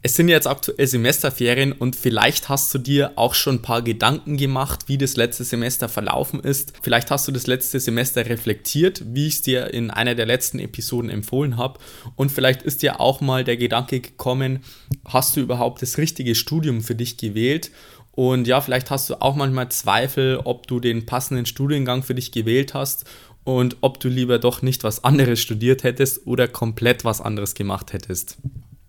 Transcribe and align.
Es 0.00 0.14
sind 0.14 0.28
jetzt 0.28 0.46
aktuell 0.46 0.86
Semesterferien 0.86 1.72
und 1.72 1.96
vielleicht 1.96 2.48
hast 2.48 2.72
du 2.72 2.78
dir 2.78 3.12
auch 3.16 3.34
schon 3.34 3.56
ein 3.56 3.62
paar 3.62 3.82
Gedanken 3.82 4.36
gemacht, 4.36 4.84
wie 4.86 4.96
das 4.96 5.16
letzte 5.16 5.42
Semester 5.42 5.88
verlaufen 5.88 6.38
ist. 6.38 6.72
Vielleicht 6.82 7.10
hast 7.10 7.26
du 7.26 7.32
das 7.32 7.48
letzte 7.48 7.80
Semester 7.80 8.24
reflektiert, 8.24 9.02
wie 9.06 9.26
ich 9.26 9.34
es 9.34 9.42
dir 9.42 9.74
in 9.74 9.90
einer 9.90 10.14
der 10.14 10.26
letzten 10.26 10.60
Episoden 10.60 11.10
empfohlen 11.10 11.56
habe. 11.56 11.80
Und 12.14 12.30
vielleicht 12.30 12.62
ist 12.62 12.82
dir 12.82 13.00
auch 13.00 13.20
mal 13.20 13.42
der 13.42 13.56
Gedanke 13.56 13.98
gekommen, 13.98 14.60
hast 15.04 15.36
du 15.36 15.40
überhaupt 15.40 15.82
das 15.82 15.98
richtige 15.98 16.36
Studium 16.36 16.80
für 16.80 16.94
dich 16.94 17.16
gewählt? 17.16 17.72
Und 18.12 18.46
ja, 18.46 18.60
vielleicht 18.60 18.90
hast 18.92 19.10
du 19.10 19.20
auch 19.20 19.34
manchmal 19.34 19.68
Zweifel, 19.70 20.40
ob 20.44 20.68
du 20.68 20.78
den 20.78 21.06
passenden 21.06 21.44
Studiengang 21.44 22.04
für 22.04 22.14
dich 22.14 22.30
gewählt 22.30 22.72
hast 22.72 23.04
und 23.42 23.76
ob 23.80 23.98
du 23.98 24.08
lieber 24.08 24.38
doch 24.38 24.62
nicht 24.62 24.84
was 24.84 25.02
anderes 25.02 25.40
studiert 25.40 25.82
hättest 25.82 26.24
oder 26.24 26.46
komplett 26.46 27.04
was 27.04 27.20
anderes 27.20 27.54
gemacht 27.54 27.92
hättest. 27.92 28.38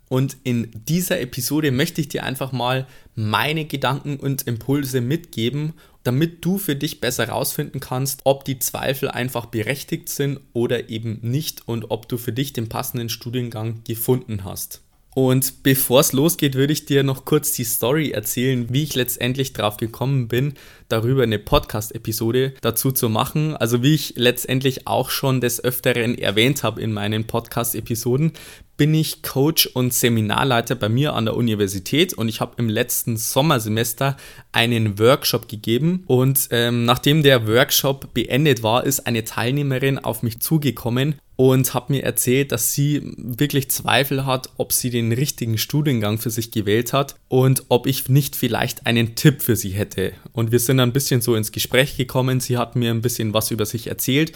Und 0.09 0.38
in 0.44 0.70
dieser 0.73 1.22
Episode 1.22 1.72
möchte 1.72 2.02
ich 2.02 2.09
dir 2.09 2.23
einfach 2.23 2.52
mal 2.52 2.88
meine 3.16 3.66
Gedanken 3.66 4.18
und 4.18 4.48
Impulse 4.48 5.02
mitgeben, 5.02 5.73
damit 6.04 6.44
du 6.44 6.58
für 6.58 6.76
dich 6.76 6.99
besser 6.99 7.27
herausfinden 7.27 7.80
kannst, 7.80 8.22
ob 8.23 8.44
die 8.44 8.59
Zweifel 8.59 9.09
einfach 9.09 9.46
berechtigt 9.46 10.10
sind 10.10 10.40
oder 10.54 10.90
eben 10.90 11.20
nicht 11.21 11.68
und 11.68 11.91
ob 11.91 12.10
du 12.10 12.18
für 12.18 12.34
dich 12.34 12.54
den 12.54 12.70
passenden 12.70 13.10
Studiengang 13.10 13.82
gefunden 13.85 14.43
hast. 14.43 14.82
Und 15.16 15.63
bevor 15.63 16.01
es 16.01 16.13
losgeht, 16.13 16.55
würde 16.55 16.71
ich 16.71 16.85
dir 16.85 17.04
noch 17.04 17.26
kurz 17.26 17.51
die 17.51 17.63
Story 17.63 18.12
erzählen, 18.12 18.68
wie 18.71 18.84
ich 18.84 18.96
letztendlich 18.96 19.54
drauf 19.54 19.77
gekommen 19.77 20.27
bin, 20.27 20.54
darüber 20.88 21.23
eine 21.23 21.40
Podcast-Episode 21.40 22.54
dazu 22.62 22.91
zu 22.91 23.10
machen. 23.10 23.57
Also 23.57 23.82
wie 23.84 23.96
ich 23.96 24.13
letztendlich 24.16 24.88
auch 24.88 25.10
schon 25.10 25.41
des 25.41 25.63
Öfteren 25.63 26.18
erwähnt 26.18 26.63
habe 26.63 26.82
in 26.82 26.94
meinen 26.94 27.26
Podcast-Episoden, 27.26 28.34
bin 28.80 28.94
ich 28.94 29.24
Coach 29.24 29.68
und 29.68 29.94
Seminarleiter 29.94 30.74
bei 30.74 30.88
mir 30.88 31.13
an 31.13 31.26
der 31.26 31.35
Universität 31.35 32.13
und 32.13 32.30
ich 32.30 32.40
habe 32.40 32.54
im 32.55 32.70
letzten 32.70 33.18
Sommersemester 33.18 34.16
einen 34.54 34.98
Workshop 34.98 35.49
gegeben 35.49 36.05
und 36.08 36.48
ähm, 36.52 36.85
nachdem 36.85 37.22
der 37.22 37.46
Workshop 37.46 38.13
beendet 38.13 38.63
war, 38.63 38.85
ist 38.85 39.05
eine 39.05 39.26
Teilnehmerin 39.26 40.00
auf 40.00 40.24
mich 40.24 40.40
zugekommen 40.40 41.16
und 41.40 41.74
hat 41.74 41.90
mir 41.90 42.04
erzählt, 42.04 42.52
dass 42.52 42.74
sie 42.74 43.02
wirklich 43.16 43.72
Zweifel 43.72 44.26
hat, 44.26 44.50
ob 44.57 44.74
sie 44.74 44.90
den 44.90 45.13
richtigen 45.13 45.57
Studiengang 45.57 46.18
für 46.18 46.30
sich 46.30 46.52
gewählt 46.52 46.91
hat 46.91 47.16
und 47.30 47.63
ob 47.70 47.88
ich 47.88 48.10
nicht 48.10 48.35
vielleicht 48.35 48.85
einen 48.85 49.16
Tipp 49.16 49.41
für 49.41 49.55
sie 49.55 49.70
hätte. 49.70 50.12
Und 50.34 50.52
wir 50.52 50.60
sind 50.60 50.82
ein 50.82 50.91
bisschen 50.91 51.22
so 51.22 51.35
ins 51.35 51.54
Gespräch 51.54 51.96
gekommen. 51.96 52.41
Sie 52.41 52.57
hat 52.57 52.76
mir 52.76 52.91
ein 52.91 53.02
bisschen 53.02 53.34
was 53.34 53.52
über 53.52 53.66
sich 53.66 53.88
erzählt 53.88 54.34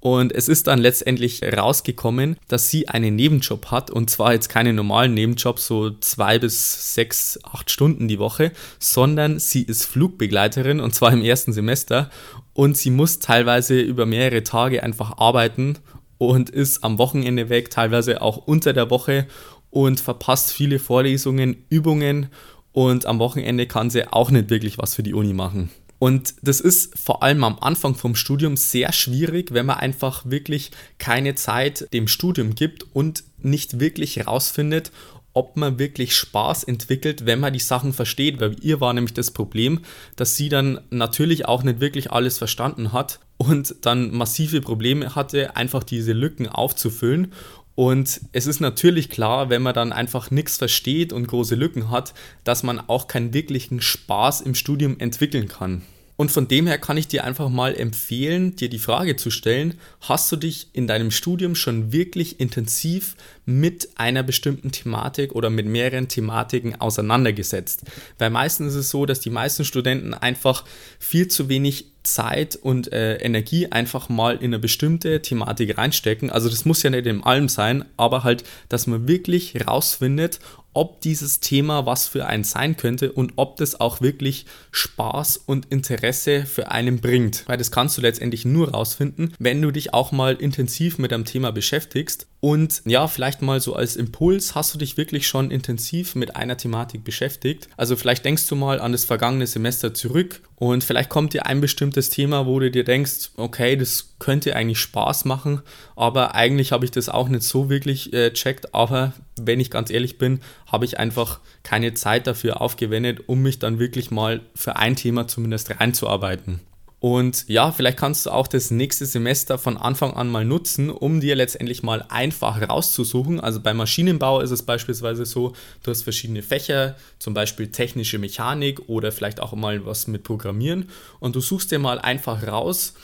und 0.00 0.32
es 0.32 0.48
ist 0.48 0.66
dann 0.66 0.78
letztendlich 0.78 1.42
rausgekommen, 1.42 2.38
dass 2.48 2.70
sie 2.70 2.88
einen 2.88 3.16
Nebenjob 3.16 3.66
hat 3.66 3.85
und 3.90 4.10
zwar 4.10 4.32
jetzt 4.32 4.48
keinen 4.48 4.76
normalen 4.76 5.14
Nebenjob, 5.14 5.58
so 5.58 5.90
zwei 5.90 6.38
bis 6.38 6.94
sechs, 6.94 7.38
acht 7.42 7.70
Stunden 7.70 8.08
die 8.08 8.18
Woche, 8.18 8.52
sondern 8.78 9.38
sie 9.38 9.62
ist 9.62 9.84
Flugbegleiterin 9.84 10.80
und 10.80 10.94
zwar 10.94 11.12
im 11.12 11.22
ersten 11.22 11.52
Semester 11.52 12.10
und 12.52 12.76
sie 12.76 12.90
muss 12.90 13.18
teilweise 13.18 13.80
über 13.80 14.06
mehrere 14.06 14.42
Tage 14.42 14.82
einfach 14.82 15.18
arbeiten 15.18 15.78
und 16.18 16.50
ist 16.50 16.84
am 16.84 16.98
Wochenende 16.98 17.48
weg, 17.48 17.70
teilweise 17.70 18.22
auch 18.22 18.36
unter 18.36 18.72
der 18.72 18.90
Woche 18.90 19.26
und 19.70 20.00
verpasst 20.00 20.52
viele 20.52 20.78
Vorlesungen, 20.78 21.64
Übungen 21.68 22.28
und 22.72 23.06
am 23.06 23.18
Wochenende 23.18 23.66
kann 23.66 23.90
sie 23.90 24.10
auch 24.10 24.30
nicht 24.30 24.50
wirklich 24.50 24.78
was 24.78 24.94
für 24.94 25.02
die 25.02 25.14
Uni 25.14 25.32
machen. 25.32 25.70
Und 25.98 26.34
das 26.42 26.60
ist 26.60 26.98
vor 26.98 27.22
allem 27.22 27.42
am 27.42 27.58
Anfang 27.58 27.94
vom 27.94 28.14
Studium 28.14 28.56
sehr 28.56 28.92
schwierig, 28.92 29.52
wenn 29.52 29.66
man 29.66 29.78
einfach 29.78 30.26
wirklich 30.26 30.70
keine 30.98 31.34
Zeit 31.34 31.88
dem 31.92 32.06
Studium 32.06 32.54
gibt 32.54 32.84
und 32.94 33.24
nicht 33.38 33.80
wirklich 33.80 34.16
herausfindet, 34.16 34.92
ob 35.32 35.56
man 35.56 35.78
wirklich 35.78 36.16
Spaß 36.16 36.64
entwickelt, 36.64 37.26
wenn 37.26 37.40
man 37.40 37.52
die 37.52 37.58
Sachen 37.58 37.92
versteht. 37.92 38.40
Weil 38.40 38.56
ihr 38.62 38.80
war 38.80 38.94
nämlich 38.94 39.12
das 39.12 39.30
Problem, 39.30 39.80
dass 40.16 40.34
sie 40.34 40.48
dann 40.48 40.80
natürlich 40.90 41.46
auch 41.46 41.62
nicht 41.62 41.80
wirklich 41.80 42.10
alles 42.10 42.38
verstanden 42.38 42.92
hat 42.92 43.20
und 43.36 43.74
dann 43.82 44.12
massive 44.12 44.62
Probleme 44.62 45.14
hatte, 45.14 45.54
einfach 45.54 45.84
diese 45.84 46.14
Lücken 46.14 46.48
aufzufüllen. 46.48 47.32
Und 47.74 48.22
es 48.32 48.46
ist 48.46 48.60
natürlich 48.60 49.10
klar, 49.10 49.50
wenn 49.50 49.60
man 49.60 49.74
dann 49.74 49.92
einfach 49.92 50.30
nichts 50.30 50.56
versteht 50.56 51.12
und 51.12 51.28
große 51.28 51.54
Lücken 51.54 51.90
hat, 51.90 52.14
dass 52.42 52.62
man 52.62 52.80
auch 52.80 53.06
keinen 53.06 53.34
wirklichen 53.34 53.82
Spaß 53.82 54.40
im 54.40 54.54
Studium 54.54 54.98
entwickeln 54.98 55.48
kann. 55.48 55.82
Und 56.16 56.30
von 56.30 56.48
dem 56.48 56.66
her 56.66 56.78
kann 56.78 56.96
ich 56.96 57.08
dir 57.08 57.24
einfach 57.24 57.50
mal 57.50 57.74
empfehlen, 57.76 58.56
dir 58.56 58.70
die 58.70 58.78
Frage 58.78 59.16
zu 59.16 59.30
stellen, 59.30 59.74
hast 60.00 60.32
du 60.32 60.36
dich 60.36 60.68
in 60.72 60.86
deinem 60.86 61.10
Studium 61.10 61.54
schon 61.54 61.92
wirklich 61.92 62.40
intensiv 62.40 63.16
mit 63.44 63.90
einer 63.96 64.22
bestimmten 64.22 64.72
Thematik 64.72 65.34
oder 65.34 65.50
mit 65.50 65.66
mehreren 65.66 66.08
Thematiken 66.08 66.80
auseinandergesetzt? 66.80 67.82
Weil 68.18 68.30
meistens 68.30 68.72
ist 68.72 68.80
es 68.80 68.90
so, 68.90 69.04
dass 69.04 69.20
die 69.20 69.30
meisten 69.30 69.64
Studenten 69.64 70.14
einfach 70.14 70.64
viel 70.98 71.28
zu 71.28 71.48
wenig 71.50 71.92
Zeit 72.06 72.56
und 72.56 72.92
äh, 72.92 73.16
Energie 73.16 73.66
einfach 73.70 74.08
mal 74.08 74.36
in 74.36 74.46
eine 74.46 74.58
bestimmte 74.58 75.20
Thematik 75.22 75.76
reinstecken. 75.76 76.30
Also 76.30 76.48
das 76.48 76.64
muss 76.64 76.82
ja 76.82 76.90
nicht 76.90 77.06
in 77.06 77.22
allem 77.24 77.48
sein, 77.48 77.84
aber 77.96 78.24
halt, 78.24 78.44
dass 78.68 78.86
man 78.86 79.08
wirklich 79.08 79.54
herausfindet, 79.54 80.38
ob 80.76 81.00
dieses 81.00 81.40
Thema 81.40 81.86
was 81.86 82.06
für 82.06 82.26
einen 82.26 82.44
sein 82.44 82.76
könnte 82.76 83.10
und 83.10 83.32
ob 83.36 83.56
das 83.56 83.80
auch 83.80 84.00
wirklich 84.00 84.46
Spaß 84.70 85.38
und 85.38 85.66
Interesse 85.66 86.44
für 86.44 86.70
einen 86.70 87.00
bringt. 87.00 87.44
Weil 87.46 87.56
das 87.56 87.70
kannst 87.70 87.96
du 87.96 88.02
letztendlich 88.02 88.44
nur 88.44 88.70
rausfinden, 88.72 89.34
wenn 89.38 89.62
du 89.62 89.70
dich 89.70 89.94
auch 89.94 90.12
mal 90.12 90.34
intensiv 90.34 90.98
mit 90.98 91.12
einem 91.12 91.24
Thema 91.24 91.50
beschäftigst. 91.50 92.26
Und 92.46 92.82
ja, 92.84 93.08
vielleicht 93.08 93.42
mal 93.42 93.58
so 93.58 93.74
als 93.74 93.96
Impuls, 93.96 94.54
hast 94.54 94.72
du 94.72 94.78
dich 94.78 94.96
wirklich 94.96 95.26
schon 95.26 95.50
intensiv 95.50 96.14
mit 96.14 96.36
einer 96.36 96.56
Thematik 96.56 97.02
beschäftigt? 97.02 97.68
Also 97.76 97.96
vielleicht 97.96 98.24
denkst 98.24 98.46
du 98.46 98.54
mal 98.54 98.80
an 98.80 98.92
das 98.92 99.04
vergangene 99.04 99.48
Semester 99.48 99.94
zurück 99.94 100.42
und 100.54 100.84
vielleicht 100.84 101.08
kommt 101.08 101.32
dir 101.32 101.46
ein 101.46 101.60
bestimmtes 101.60 102.08
Thema, 102.08 102.46
wo 102.46 102.60
du 102.60 102.70
dir 102.70 102.84
denkst, 102.84 103.30
okay, 103.36 103.74
das 103.74 104.14
könnte 104.20 104.54
eigentlich 104.54 104.78
Spaß 104.78 105.24
machen, 105.24 105.60
aber 105.96 106.36
eigentlich 106.36 106.70
habe 106.70 106.84
ich 106.84 106.92
das 106.92 107.08
auch 107.08 107.28
nicht 107.28 107.42
so 107.42 107.68
wirklich 107.68 108.12
äh, 108.12 108.32
checkt. 108.32 108.76
Aber 108.76 109.12
wenn 109.36 109.58
ich 109.58 109.72
ganz 109.72 109.90
ehrlich 109.90 110.16
bin, 110.16 110.38
habe 110.68 110.84
ich 110.84 111.00
einfach 111.00 111.40
keine 111.64 111.94
Zeit 111.94 112.28
dafür 112.28 112.60
aufgewendet, 112.60 113.24
um 113.26 113.42
mich 113.42 113.58
dann 113.58 113.80
wirklich 113.80 114.12
mal 114.12 114.40
für 114.54 114.76
ein 114.76 114.94
Thema 114.94 115.26
zumindest 115.26 115.80
reinzuarbeiten. 115.80 116.60
Und 116.98 117.46
ja, 117.46 117.72
vielleicht 117.72 117.98
kannst 117.98 118.26
du 118.26 118.30
auch 118.30 118.46
das 118.46 118.70
nächste 118.70 119.04
Semester 119.04 119.58
von 119.58 119.76
Anfang 119.76 120.14
an 120.14 120.28
mal 120.28 120.44
nutzen, 120.44 120.88
um 120.90 121.20
dir 121.20 121.36
letztendlich 121.36 121.82
mal 121.82 122.04
einfach 122.08 122.68
rauszusuchen. 122.68 123.38
Also 123.38 123.60
beim 123.60 123.76
Maschinenbau 123.76 124.40
ist 124.40 124.50
es 124.50 124.62
beispielsweise 124.62 125.26
so, 125.26 125.52
du 125.82 125.90
hast 125.90 126.02
verschiedene 126.02 126.42
Fächer, 126.42 126.96
zum 127.18 127.34
Beispiel 127.34 127.70
technische 127.70 128.18
Mechanik 128.18 128.88
oder 128.88 129.12
vielleicht 129.12 129.40
auch 129.40 129.52
mal 129.52 129.84
was 129.84 130.06
mit 130.06 130.22
Programmieren. 130.22 130.88
Und 131.20 131.36
du 131.36 131.40
suchst 131.40 131.70
dir 131.70 131.78
mal 131.78 131.98
einfach 131.98 132.46
raus, 132.46 132.94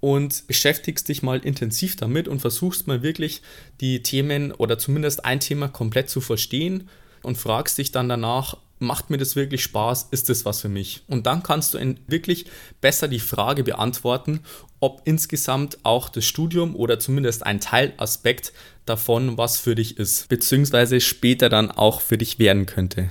und 0.00 0.46
beschäftigst 0.46 1.08
dich 1.08 1.22
mal 1.22 1.40
intensiv 1.40 1.96
damit 1.96 2.28
und 2.28 2.40
versuchst 2.40 2.86
mal 2.86 3.02
wirklich 3.02 3.42
die 3.80 4.02
Themen 4.02 4.52
oder 4.52 4.78
zumindest 4.78 5.24
ein 5.24 5.40
Thema 5.40 5.68
komplett 5.68 6.08
zu 6.08 6.20
verstehen 6.20 6.88
und 7.22 7.36
fragst 7.36 7.78
dich 7.78 7.90
dann 7.90 8.08
danach, 8.08 8.56
macht 8.78 9.10
mir 9.10 9.18
das 9.18 9.36
wirklich 9.36 9.62
Spaß? 9.62 10.08
Ist 10.10 10.28
das 10.28 10.44
was 10.44 10.60
für 10.60 10.68
mich? 10.68 11.02
Und 11.08 11.26
dann 11.26 11.42
kannst 11.42 11.74
du 11.74 11.94
wirklich 12.06 12.46
besser 12.80 13.08
die 13.08 13.20
Frage 13.20 13.64
beantworten, 13.64 14.40
ob 14.80 15.02
insgesamt 15.04 15.78
auch 15.82 16.08
das 16.08 16.24
Studium 16.24 16.76
oder 16.76 16.98
zumindest 16.98 17.44
ein 17.44 17.60
Teilaspekt 17.60 18.52
davon 18.86 19.36
was 19.36 19.58
für 19.58 19.74
dich 19.74 19.98
ist, 19.98 20.28
beziehungsweise 20.28 21.00
später 21.00 21.48
dann 21.48 21.70
auch 21.70 22.00
für 22.00 22.18
dich 22.18 22.38
werden 22.38 22.66
könnte. 22.66 23.10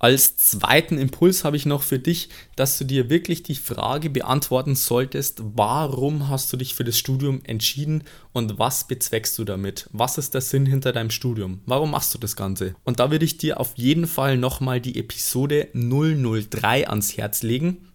Als 0.00 0.36
zweiten 0.36 0.96
Impuls 0.96 1.42
habe 1.42 1.56
ich 1.56 1.66
noch 1.66 1.82
für 1.82 1.98
dich, 1.98 2.28
dass 2.54 2.78
du 2.78 2.84
dir 2.84 3.10
wirklich 3.10 3.42
die 3.42 3.56
Frage 3.56 4.10
beantworten 4.10 4.76
solltest, 4.76 5.40
warum 5.42 6.28
hast 6.28 6.52
du 6.52 6.56
dich 6.56 6.74
für 6.76 6.84
das 6.84 6.96
Studium 6.96 7.40
entschieden 7.44 8.04
und 8.32 8.60
was 8.60 8.86
bezweckst 8.86 9.36
du 9.38 9.44
damit? 9.44 9.88
Was 9.92 10.16
ist 10.16 10.34
der 10.34 10.40
Sinn 10.40 10.66
hinter 10.66 10.92
deinem 10.92 11.10
Studium? 11.10 11.62
Warum 11.66 11.90
machst 11.90 12.14
du 12.14 12.18
das 12.18 12.36
Ganze? 12.36 12.76
Und 12.84 13.00
da 13.00 13.10
würde 13.10 13.24
ich 13.24 13.38
dir 13.38 13.58
auf 13.58 13.72
jeden 13.74 14.06
Fall 14.06 14.36
nochmal 14.36 14.80
die 14.80 14.98
Episode 14.98 15.68
003 15.74 16.88
ans 16.88 17.16
Herz 17.16 17.42
legen. 17.42 17.87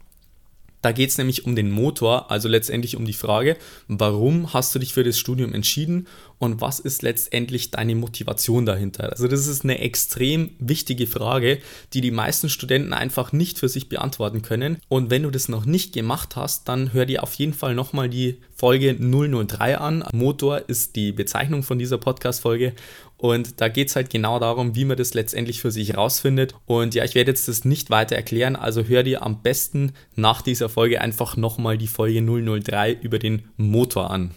Da 0.83 0.91
geht 0.91 1.09
es 1.09 1.17
nämlich 1.17 1.45
um 1.45 1.55
den 1.55 1.71
Motor, 1.71 2.29
also 2.29 2.49
letztendlich 2.49 2.97
um 2.97 3.05
die 3.05 3.13
Frage, 3.13 3.55
warum 3.87 4.53
hast 4.53 4.75
du 4.75 4.79
dich 4.79 4.93
für 4.93 5.03
das 5.03 5.17
Studium 5.17 5.53
entschieden 5.53 6.07
und 6.39 6.59
was 6.59 6.81
ist 6.81 7.03
letztendlich 7.03 7.71
deine 7.71 7.95
Motivation 7.95 8.65
dahinter? 8.65 9.09
Also 9.09 9.29
das 9.29 9.47
ist 9.47 9.63
eine 9.63 9.79
extrem 9.79 10.51
wichtige 10.59 11.07
Frage, 11.07 11.59
die 11.93 12.01
die 12.01 12.11
meisten 12.11 12.49
Studenten 12.49 12.91
einfach 12.91 13.31
nicht 13.31 13.59
für 13.59 13.69
sich 13.69 13.87
beantworten 13.87 14.41
können. 14.41 14.77
Und 14.89 15.09
wenn 15.09 15.23
du 15.23 15.31
das 15.31 15.47
noch 15.47 15.65
nicht 15.65 15.93
gemacht 15.93 16.35
hast, 16.35 16.67
dann 16.67 16.91
hör 16.91 17.05
dir 17.05 17.23
auf 17.23 17.33
jeden 17.35 17.53
Fall 17.53 17.75
nochmal 17.75 18.09
die 18.09 18.39
Folge 18.53 18.93
003 18.93 19.77
an. 19.77 20.03
Motor 20.11 20.67
ist 20.67 20.97
die 20.97 21.13
Bezeichnung 21.13 21.63
von 21.63 21.79
dieser 21.79 21.97
Podcast-Folge 21.97 22.73
und 23.23 23.61
da 23.61 23.69
geht 23.69 23.87
es 23.87 23.95
halt 23.95 24.09
genau 24.09 24.37
darum, 24.37 24.75
wie 24.75 24.83
man 24.83 24.97
das 24.97 25.13
letztendlich 25.13 25.61
für 25.61 25.71
sich 25.71 25.95
rausfindet. 25.95 26.55
Und 26.65 26.93
ja, 26.93 27.05
ich 27.05 27.15
werde 27.15 27.31
jetzt 27.31 27.47
das 27.47 27.63
nicht 27.63 27.89
weiter 27.89 28.17
erklären, 28.17 28.57
also 28.57 28.83
hör 28.83 29.01
dir 29.01 29.23
am 29.23 29.41
besten 29.41 29.93
nach 30.17 30.41
dieser 30.41 30.67
Folge 30.67 30.99
einfach 30.99 31.37
nochmal 31.37 31.77
die 31.77 31.87
Folge 31.87 32.21
003 32.21 32.91
über 32.91 33.19
den 33.19 33.43
Motor 33.55 34.11
an. 34.11 34.31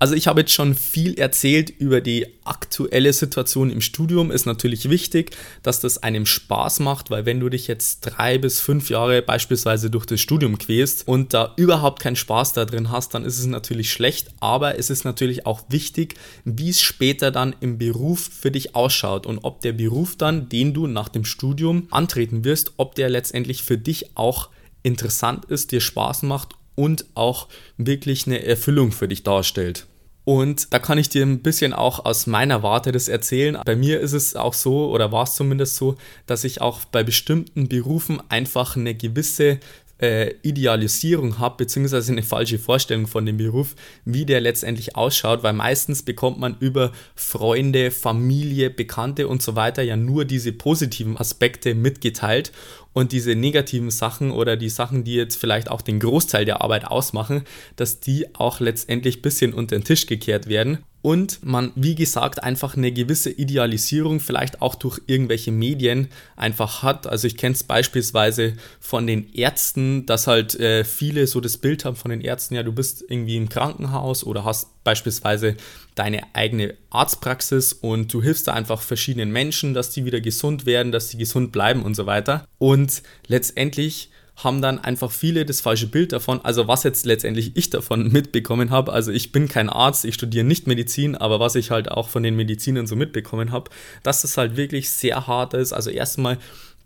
Also 0.00 0.14
ich 0.14 0.28
habe 0.28 0.40
jetzt 0.40 0.54
schon 0.54 0.74
viel 0.74 1.18
erzählt 1.18 1.68
über 1.68 2.00
die 2.00 2.26
aktuelle 2.44 3.12
Situation 3.12 3.68
im 3.68 3.82
Studium. 3.82 4.30
Ist 4.30 4.46
natürlich 4.46 4.88
wichtig, 4.88 5.36
dass 5.62 5.80
das 5.80 6.02
einem 6.02 6.24
Spaß 6.24 6.80
macht, 6.80 7.10
weil 7.10 7.26
wenn 7.26 7.38
du 7.38 7.50
dich 7.50 7.66
jetzt 7.66 8.00
drei 8.00 8.38
bis 8.38 8.60
fünf 8.60 8.88
Jahre 8.88 9.20
beispielsweise 9.20 9.90
durch 9.90 10.06
das 10.06 10.18
Studium 10.18 10.56
quälst 10.56 11.06
und 11.06 11.34
da 11.34 11.52
überhaupt 11.56 12.00
keinen 12.00 12.16
Spaß 12.16 12.54
da 12.54 12.64
drin 12.64 12.90
hast, 12.90 13.12
dann 13.12 13.26
ist 13.26 13.38
es 13.38 13.44
natürlich 13.44 13.92
schlecht. 13.92 14.28
Aber 14.40 14.78
es 14.78 14.88
ist 14.88 15.04
natürlich 15.04 15.44
auch 15.44 15.64
wichtig, 15.68 16.14
wie 16.46 16.70
es 16.70 16.80
später 16.80 17.30
dann 17.30 17.54
im 17.60 17.76
Beruf 17.76 18.20
für 18.20 18.50
dich 18.50 18.74
ausschaut 18.74 19.26
und 19.26 19.40
ob 19.40 19.60
der 19.60 19.74
Beruf 19.74 20.16
dann, 20.16 20.48
den 20.48 20.72
du 20.72 20.86
nach 20.86 21.10
dem 21.10 21.26
Studium 21.26 21.88
antreten 21.90 22.42
wirst, 22.46 22.72
ob 22.78 22.94
der 22.94 23.10
letztendlich 23.10 23.62
für 23.62 23.76
dich 23.76 24.16
auch 24.16 24.48
interessant 24.82 25.44
ist, 25.44 25.72
dir 25.72 25.82
Spaß 25.82 26.22
macht 26.22 26.54
und 26.74 27.04
auch 27.12 27.48
wirklich 27.76 28.26
eine 28.26 28.42
Erfüllung 28.42 28.92
für 28.92 29.06
dich 29.06 29.24
darstellt. 29.24 29.86
Und 30.30 30.72
da 30.72 30.78
kann 30.78 30.96
ich 30.96 31.08
dir 31.08 31.26
ein 31.26 31.40
bisschen 31.40 31.72
auch 31.72 32.04
aus 32.04 32.28
meiner 32.28 32.62
Warte 32.62 32.92
das 32.92 33.08
erzählen. 33.08 33.58
Bei 33.64 33.74
mir 33.74 33.98
ist 33.98 34.12
es 34.12 34.36
auch 34.36 34.54
so, 34.54 34.88
oder 34.92 35.10
war 35.10 35.24
es 35.24 35.34
zumindest 35.34 35.74
so, 35.74 35.96
dass 36.26 36.44
ich 36.44 36.60
auch 36.60 36.84
bei 36.84 37.02
bestimmten 37.02 37.66
Berufen 37.66 38.22
einfach 38.28 38.76
eine 38.76 38.94
gewisse 38.94 39.58
äh, 40.00 40.34
Idealisierung 40.42 41.38
habe, 41.38 41.56
beziehungsweise 41.58 42.12
eine 42.12 42.22
falsche 42.22 42.58
Vorstellung 42.58 43.06
von 43.06 43.26
dem 43.26 43.36
Beruf, 43.36 43.74
wie 44.04 44.24
der 44.24 44.40
letztendlich 44.40 44.96
ausschaut, 44.96 45.42
weil 45.42 45.52
meistens 45.52 46.02
bekommt 46.02 46.38
man 46.38 46.56
über 46.58 46.92
Freunde, 47.14 47.90
Familie, 47.90 48.70
Bekannte 48.70 49.28
und 49.28 49.42
so 49.42 49.56
weiter 49.56 49.82
ja 49.82 49.96
nur 49.96 50.24
diese 50.24 50.52
positiven 50.52 51.16
Aspekte 51.16 51.74
mitgeteilt 51.74 52.52
und 52.92 53.12
diese 53.12 53.34
negativen 53.34 53.90
Sachen 53.90 54.30
oder 54.30 54.56
die 54.56 54.68
Sachen, 54.70 55.04
die 55.04 55.14
jetzt 55.14 55.36
vielleicht 55.36 55.70
auch 55.70 55.82
den 55.82 56.00
Großteil 56.00 56.44
der 56.44 56.60
Arbeit 56.62 56.86
ausmachen, 56.86 57.42
dass 57.76 58.00
die 58.00 58.34
auch 58.34 58.60
letztendlich 58.60 59.18
ein 59.18 59.22
bisschen 59.22 59.52
unter 59.54 59.76
den 59.76 59.84
Tisch 59.84 60.06
gekehrt 60.06 60.48
werden 60.48 60.78
und 61.02 61.44
man, 61.44 61.72
wie 61.74 61.94
gesagt, 61.94 62.42
einfach 62.42 62.76
eine 62.76 62.92
gewisse 62.92 63.30
Idealisierung 63.30 64.20
vielleicht 64.20 64.60
auch 64.60 64.74
durch 64.74 65.00
irgendwelche 65.06 65.50
Medien 65.50 66.08
einfach 66.36 66.82
hat. 66.82 67.06
Also 67.06 67.26
ich 67.26 67.36
kenne 67.36 67.54
es 67.54 67.64
beispielsweise 67.64 68.54
von 68.80 69.06
den 69.06 69.32
Ärzten, 69.32 70.04
dass 70.04 70.26
halt 70.26 70.58
äh, 70.60 70.84
viele 70.84 71.26
so 71.26 71.40
das 71.40 71.56
Bild 71.56 71.84
haben 71.84 71.96
von 71.96 72.10
den 72.10 72.20
Ärzten, 72.20 72.54
ja, 72.54 72.62
du 72.62 72.72
bist 72.72 73.04
irgendwie 73.08 73.36
im 73.36 73.48
Krankenhaus 73.48 74.24
oder 74.24 74.44
hast 74.44 74.84
beispielsweise 74.84 75.56
deine 75.94 76.34
eigene 76.34 76.74
Arztpraxis 76.90 77.72
und 77.72 78.12
du 78.12 78.22
hilfst 78.22 78.48
da 78.48 78.52
einfach 78.52 78.82
verschiedenen 78.82 79.30
Menschen, 79.30 79.74
dass 79.74 79.90
die 79.90 80.04
wieder 80.04 80.20
gesund 80.20 80.66
werden, 80.66 80.92
dass 80.92 81.08
sie 81.08 81.18
gesund 81.18 81.52
bleiben 81.52 81.82
und 81.82 81.94
so 81.94 82.06
weiter. 82.06 82.44
Und 82.58 83.02
letztendlich 83.26 84.09
haben 84.44 84.62
dann 84.62 84.78
einfach 84.78 85.10
viele 85.10 85.44
das 85.44 85.60
falsche 85.60 85.86
Bild 85.86 86.12
davon. 86.12 86.40
Also 86.44 86.68
was 86.68 86.82
jetzt 86.84 87.06
letztendlich 87.06 87.56
ich 87.56 87.70
davon 87.70 88.08
mitbekommen 88.12 88.70
habe, 88.70 88.92
also 88.92 89.12
ich 89.12 89.32
bin 89.32 89.48
kein 89.48 89.68
Arzt, 89.68 90.04
ich 90.04 90.14
studiere 90.14 90.44
nicht 90.44 90.66
Medizin, 90.66 91.16
aber 91.16 91.40
was 91.40 91.54
ich 91.54 91.70
halt 91.70 91.90
auch 91.90 92.08
von 92.08 92.22
den 92.22 92.36
Medizinern 92.36 92.86
so 92.86 92.96
mitbekommen 92.96 93.52
habe, 93.52 93.70
dass 94.02 94.22
das 94.22 94.36
halt 94.36 94.56
wirklich 94.56 94.90
sehr 94.90 95.26
hart 95.26 95.54
ist. 95.54 95.72
Also 95.72 95.90
erstmal 95.90 96.38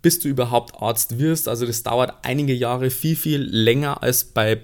bis 0.05 0.19
du 0.19 0.29
überhaupt 0.29 0.83
Arzt 0.83 1.19
wirst. 1.19 1.49
Also 1.49 1.65
das 1.65 1.83
dauert 1.83 2.13
einige 2.23 2.53
Jahre 2.53 2.91
viel, 2.91 3.17
viel 3.17 3.41
länger 3.41 4.03
als 4.03 4.25
bei 4.25 4.61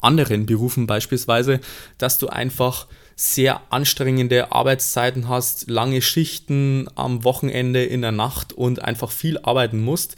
anderen 0.00 0.46
Berufen 0.46 0.86
beispielsweise, 0.86 1.60
dass 1.98 2.18
du 2.18 2.28
einfach 2.28 2.86
sehr 3.16 3.60
anstrengende 3.70 4.52
Arbeitszeiten 4.52 5.28
hast, 5.28 5.68
lange 5.68 6.00
Schichten 6.00 6.88
am 6.94 7.24
Wochenende 7.24 7.84
in 7.84 8.02
der 8.02 8.12
Nacht 8.12 8.52
und 8.52 8.82
einfach 8.82 9.10
viel 9.10 9.38
arbeiten 9.38 9.80
musst 9.80 10.16